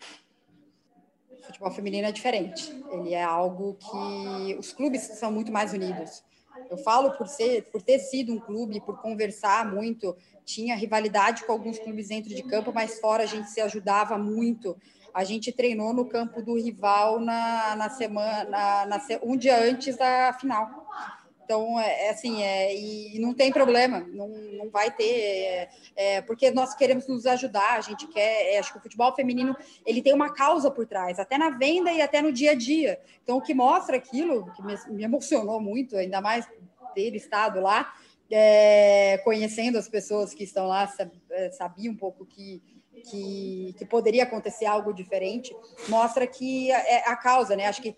O 1.32 1.44
futebol 1.46 1.72
feminino 1.72 2.08
é 2.08 2.12
diferente. 2.12 2.72
Ele 2.92 3.14
é 3.14 3.24
algo 3.24 3.76
que 3.76 4.56
os 4.56 4.74
clubes 4.74 5.02
são 5.02 5.32
muito 5.32 5.52
mais 5.52 5.74
unidos. 5.74 6.24
Eu 6.70 6.78
falo 6.78 7.12
por 7.12 7.28
ser, 7.28 7.64
por 7.72 7.82
ter 7.82 8.00
sido 8.00 8.34
um 8.34 8.40
clube, 8.40 8.82
por 8.82 9.02
conversar 9.02 9.72
muito, 9.74 10.16
tinha 10.46 10.76
rivalidade 10.76 11.44
com 11.44 11.52
alguns 11.52 11.80
clubes 11.80 12.10
dentro 12.10 12.34
de 12.34 12.44
campo, 12.44 12.72
mas 12.74 13.00
fora 13.00 13.24
a 13.24 13.28
gente 13.28 13.50
se 13.50 13.62
ajudava 13.62 14.18
muito. 14.18 14.78
A 15.14 15.24
gente 15.24 15.52
treinou 15.52 15.94
no 15.94 16.06
campo 16.06 16.42
do 16.42 16.56
rival 16.56 17.20
na, 17.20 17.76
na 17.76 17.90
semana, 17.90 18.44
na, 18.50 18.86
na, 18.86 19.02
um 19.24 19.38
dia 19.38 19.58
antes 19.58 19.96
da 19.96 20.34
final. 20.34 20.85
Então, 21.46 21.80
é, 21.80 22.08
é 22.08 22.10
assim, 22.10 22.42
é, 22.42 22.76
e 22.76 23.20
não 23.20 23.32
tem 23.32 23.52
problema, 23.52 24.00
não, 24.12 24.28
não 24.28 24.70
vai 24.72 24.90
ter, 24.90 25.06
é, 25.06 25.70
é, 25.96 26.22
porque 26.22 26.50
nós 26.50 26.74
queremos 26.74 27.08
nos 27.08 27.28
ajudar, 27.28 27.78
a 27.78 27.82
gente 27.82 28.08
quer, 28.08 28.56
é, 28.56 28.58
acho 28.58 28.72
que 28.74 28.80
o 28.80 28.82
futebol 28.82 29.14
feminino, 29.14 29.56
ele 29.86 30.02
tem 30.02 30.12
uma 30.12 30.34
causa 30.34 30.72
por 30.72 30.88
trás, 30.88 31.20
até 31.20 31.38
na 31.38 31.52
venda 31.52 31.92
e 31.92 32.02
até 32.02 32.20
no 32.20 32.34
dia 32.34 32.52
a 32.52 32.56
dia. 32.56 33.00
Então, 33.24 33.38
o 33.38 33.42
que 33.42 33.54
mostra 33.54 33.96
aquilo, 33.96 34.52
que 34.54 34.64
me, 34.64 34.76
me 34.88 35.04
emocionou 35.04 35.62
muito, 35.62 35.96
ainda 35.96 36.20
mais 36.20 36.48
ter 36.96 37.16
estado 37.16 37.62
lá, 37.62 37.94
conhecendo 39.24 39.78
as 39.78 39.88
pessoas 39.88 40.34
que 40.34 40.44
estão 40.44 40.66
lá, 40.66 40.92
sabia 41.52 41.92
um 41.92 41.96
pouco 41.96 42.26
que, 42.26 42.64
que, 43.04 43.76
que 43.78 43.86
poderia 43.86 44.24
acontecer 44.24 44.66
algo 44.66 44.94
diferente, 44.94 45.56
mostra 45.90 46.26
que 46.26 46.72
é 46.72 47.08
a 47.08 47.16
causa, 47.16 47.56
né? 47.56 47.68
Acho 47.68 47.82
que 47.82 47.96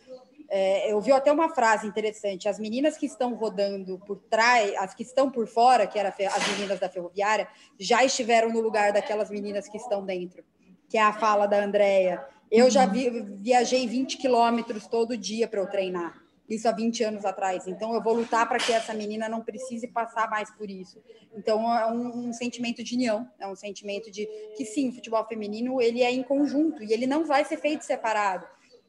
é, 0.49 0.91
eu 0.91 1.01
vi 1.01 1.11
até 1.11 1.31
uma 1.31 1.49
frase 1.49 1.87
interessante: 1.87 2.47
as 2.47 2.59
meninas 2.59 2.97
que 2.97 3.05
estão 3.05 3.33
rodando 3.35 3.99
por 3.99 4.17
trás, 4.29 4.73
as 4.77 4.93
que 4.93 5.03
estão 5.03 5.29
por 5.29 5.47
fora, 5.47 5.85
que 5.85 5.99
eram 5.99 6.09
as 6.09 6.47
meninas 6.51 6.79
da 6.79 6.89
ferroviária, 6.89 7.47
já 7.77 8.03
estiveram 8.03 8.49
no 8.51 8.61
lugar 8.61 8.93
daquelas 8.93 9.29
meninas 9.29 9.67
que 9.67 9.77
estão 9.77 10.05
dentro, 10.05 10.43
que 10.87 10.97
é 10.97 11.01
a 11.01 11.13
fala 11.13 11.47
da 11.47 11.63
Andrea. 11.63 12.25
Eu 12.49 12.69
já 12.69 12.85
vi, 12.85 13.09
viajei 13.41 13.85
20 13.85 14.17
quilômetros 14.17 14.87
todo 14.87 15.17
dia 15.17 15.49
para 15.49 15.59
eu 15.59 15.67
treinar, 15.67 16.17
isso 16.47 16.65
há 16.65 16.71
20 16.71 17.03
anos 17.03 17.25
atrás. 17.25 17.67
Então, 17.67 17.93
eu 17.93 18.01
vou 18.01 18.13
lutar 18.13 18.47
para 18.47 18.57
que 18.57 18.71
essa 18.71 18.93
menina 18.93 19.27
não 19.27 19.41
precise 19.41 19.85
passar 19.85 20.29
mais 20.29 20.49
por 20.51 20.69
isso. 20.69 21.03
Então, 21.35 21.61
é 21.77 21.91
um, 21.91 22.29
um, 22.29 22.33
sentimento 22.33 22.81
de 22.81 22.95
união, 22.95 23.29
é 23.37 23.45
um 23.45 23.55
sentimento 23.55 24.09
de 24.09 24.25
que 24.55 24.63
sim, 24.63 24.87
o 24.87 24.93
futebol 24.93 25.25
feminino 25.25 25.81
ele 25.81 26.01
é 26.01 26.09
em 26.09 26.23
conjunto 26.23 26.81
e 26.81 26.93
ele 26.93 27.05
não 27.05 27.25
vai 27.25 27.43
ser 27.43 27.57
feito 27.57 27.83
separado 27.83 28.47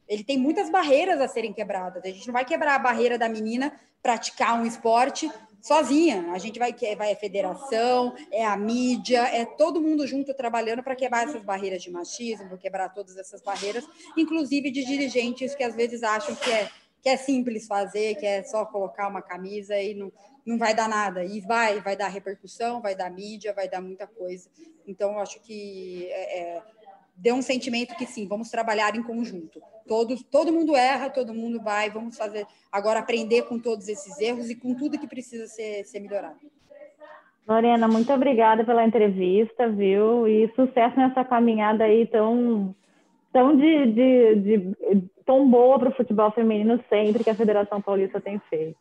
ele 0.09 0.25
tem 0.25 0.39
muitas 0.39 0.71
barreiras 0.71 1.21
a 1.21 1.29
serem 1.29 1.53
quebradas. 1.53 2.03
A 2.05 2.09
gente 2.09 2.27
não 2.27 2.33
vai 2.33 2.45
quebrar 2.45 2.77
a 2.77 2.79
barreira 2.79 3.19
da 3.19 3.29
menina 3.29 3.73
praticar 4.03 4.59
um 4.59 4.65
esporte 4.65 5.31
sozinha. 5.61 6.33
A 6.33 6.39
gente 6.39 6.59
vai 6.59 6.75
vai 6.97 7.13
a 7.13 7.17
federação, 7.17 8.15
é 8.31 8.45
a 8.45 8.57
mídia, 8.57 9.21
é 9.29 9.45
todo 9.45 9.81
mundo 9.81 10.07
junto 10.07 10.33
trabalhando 10.35 10.83
para 10.83 10.97
quebrar 10.97 11.29
essas 11.29 11.43
barreiras 11.43 11.83
de 11.83 11.91
machismo, 11.91 12.57
quebrar 12.57 12.89
todas 12.89 13.17
essas 13.17 13.43
barreiras, 13.43 13.85
inclusive 14.17 14.71
de 14.71 14.85
dirigentes 14.85 15.55
que 15.55 15.63
às 15.63 15.75
vezes 15.75 16.03
acham 16.03 16.35
que 16.35 16.51
é 16.51 16.71
que 17.01 17.09
é 17.09 17.17
simples 17.17 17.67
fazer, 17.67 18.17
que 18.17 18.27
é 18.27 18.43
só 18.43 18.65
colocar 18.65 19.09
uma 19.09 19.23
camisa 19.23 19.81
e 19.81 19.95
não, 19.95 20.13
não 20.45 20.59
vai 20.59 20.75
dar 20.75 20.89
nada. 20.89 21.25
E 21.25 21.41
vai, 21.41 21.81
vai 21.81 21.97
dar 21.97 22.09
repercussão, 22.09 22.81
vai 22.81 22.95
dar 22.95 23.11
mídia, 23.11 23.53
vai 23.53 23.69
dar 23.69 23.81
muita 23.81 24.07
coisa. 24.07 24.51
Então, 24.87 25.13
eu 25.13 25.19
acho 25.21 25.41
que 25.41 26.09
é, 26.11 26.41
é 26.41 26.63
deu 27.19 27.35
um 27.35 27.43
sentimento 27.43 27.97
que 27.97 28.07
sim, 28.07 28.27
vamos 28.27 28.49
trabalhar 28.49 28.95
em 28.95 29.03
conjunto. 29.03 29.61
Todos, 29.87 30.23
todo 30.23 30.53
mundo 30.53 30.77
erra, 30.77 31.11
todo 31.11 31.35
mundo 31.35 31.61
vai, 31.61 31.91
vamos 31.91 32.17
fazer 32.17 32.47
agora 32.71 33.01
aprender 33.01 33.43
com 33.43 33.59
todos 33.59 33.89
esses 33.89 34.19
erros 34.21 34.49
e 34.49 34.55
com 34.55 34.75
tudo 34.75 34.99
que 34.99 35.07
precisa 35.07 35.47
ser, 35.47 35.85
ser 35.85 36.01
melhorado. 36.01 36.39
Lorena, 37.47 37.89
muito 37.89 38.13
obrigada 38.13 38.65
pela 38.65 38.85
entrevista, 38.85 39.69
viu? 39.69 40.29
E 40.29 40.53
sucesso 40.55 40.97
nessa 40.99 41.25
caminhada 41.25 41.85
aí 41.85 42.07
tão, 42.07 42.75
tão 43.33 43.57
de, 43.57 43.87
de, 43.87 44.35
de 44.37 44.75
tão 45.25 45.49
boa 45.49 45.79
para 45.79 45.89
o 45.89 45.95
futebol 45.95 46.31
feminino 46.31 46.79
sempre 46.89 47.25
que 47.25 47.31
a 47.31 47.35
Federação 47.35 47.81
Paulista 47.81 48.21
tem 48.21 48.39
feito. 48.51 48.77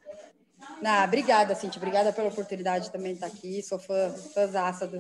Ah, 0.84 1.04
obrigada, 1.06 1.56
Cintia. 1.56 1.80
Obrigada 1.80 2.14
pela 2.14 2.30
oportunidade 2.30 2.92
também 2.92 3.14
de 3.14 3.18
estar 3.18 3.28
aqui. 3.28 3.62
Sou 3.64 3.80
fã, 3.80 4.10
fãzaça 4.34 4.88
do, 4.88 5.00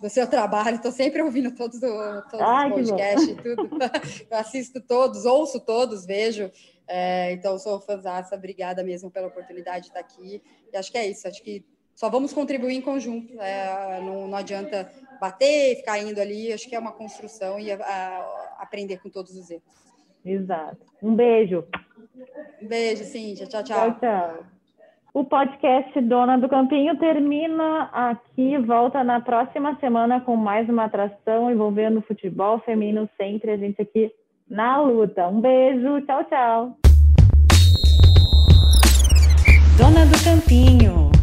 do, 0.00 0.10
seu 0.10 0.26
trabalho. 0.26 0.76
Estou 0.76 0.92
sempre 0.92 1.22
ouvindo 1.22 1.52
todos, 1.52 1.78
do, 1.78 1.88
todos 2.30 2.40
Ai, 2.40 2.70
os 2.70 2.90
podcasts 2.90 3.28
e 3.28 3.34
tudo. 3.36 3.70
Eu 4.30 4.38
assisto 4.38 4.80
todos, 4.80 5.24
ouço 5.24 5.60
todos, 5.60 6.04
vejo. 6.04 6.50
É, 6.86 7.32
então, 7.32 7.58
sou 7.58 7.80
fãzaça. 7.80 8.34
Obrigada 8.34 8.82
mesmo 8.82 9.10
pela 9.10 9.28
oportunidade 9.28 9.82
de 9.82 9.88
estar 9.88 10.00
aqui. 10.00 10.42
E 10.72 10.76
acho 10.76 10.90
que 10.90 10.98
é 10.98 11.06
isso. 11.06 11.28
Acho 11.28 11.42
que 11.42 11.64
só 11.94 12.08
vamos 12.08 12.32
contribuir 12.32 12.74
em 12.74 12.80
conjunto. 12.80 13.40
É, 13.40 14.00
não, 14.00 14.26
não 14.26 14.38
adianta 14.38 14.90
bater 15.20 15.72
e 15.72 15.76
ficar 15.76 15.98
indo 15.98 16.20
ali. 16.20 16.52
Acho 16.52 16.68
que 16.68 16.74
é 16.74 16.78
uma 16.78 16.92
construção 16.92 17.58
e 17.58 17.70
a, 17.70 17.76
a, 17.76 18.62
aprender 18.62 18.98
com 18.98 19.08
todos 19.10 19.36
os 19.36 19.50
erros. 19.50 19.64
Exato. 20.24 20.78
Um 21.02 21.14
beijo. 21.14 21.64
Um 22.60 22.66
beijo, 22.66 23.04
Cíntia. 23.04 23.46
Tchau, 23.46 23.62
tchau. 23.62 23.92
Tchau, 23.92 24.00
tchau. 24.00 24.57
O 25.14 25.24
podcast 25.24 25.98
Dona 26.02 26.36
do 26.36 26.48
Campinho 26.48 26.96
termina 26.98 27.88
aqui, 27.92 28.58
volta 28.58 29.02
na 29.02 29.20
próxima 29.20 29.74
semana 29.80 30.20
com 30.20 30.36
mais 30.36 30.68
uma 30.68 30.84
atração 30.84 31.50
envolvendo 31.50 32.02
futebol 32.02 32.58
feminino 32.60 33.08
sempre, 33.16 33.52
a 33.52 33.56
gente 33.56 33.80
aqui 33.80 34.12
na 34.48 34.80
luta. 34.82 35.26
Um 35.28 35.40
beijo, 35.40 36.02
tchau, 36.02 36.24
tchau. 36.24 36.76
Dona 39.78 40.04
do 40.06 40.24
Campinho. 40.24 41.17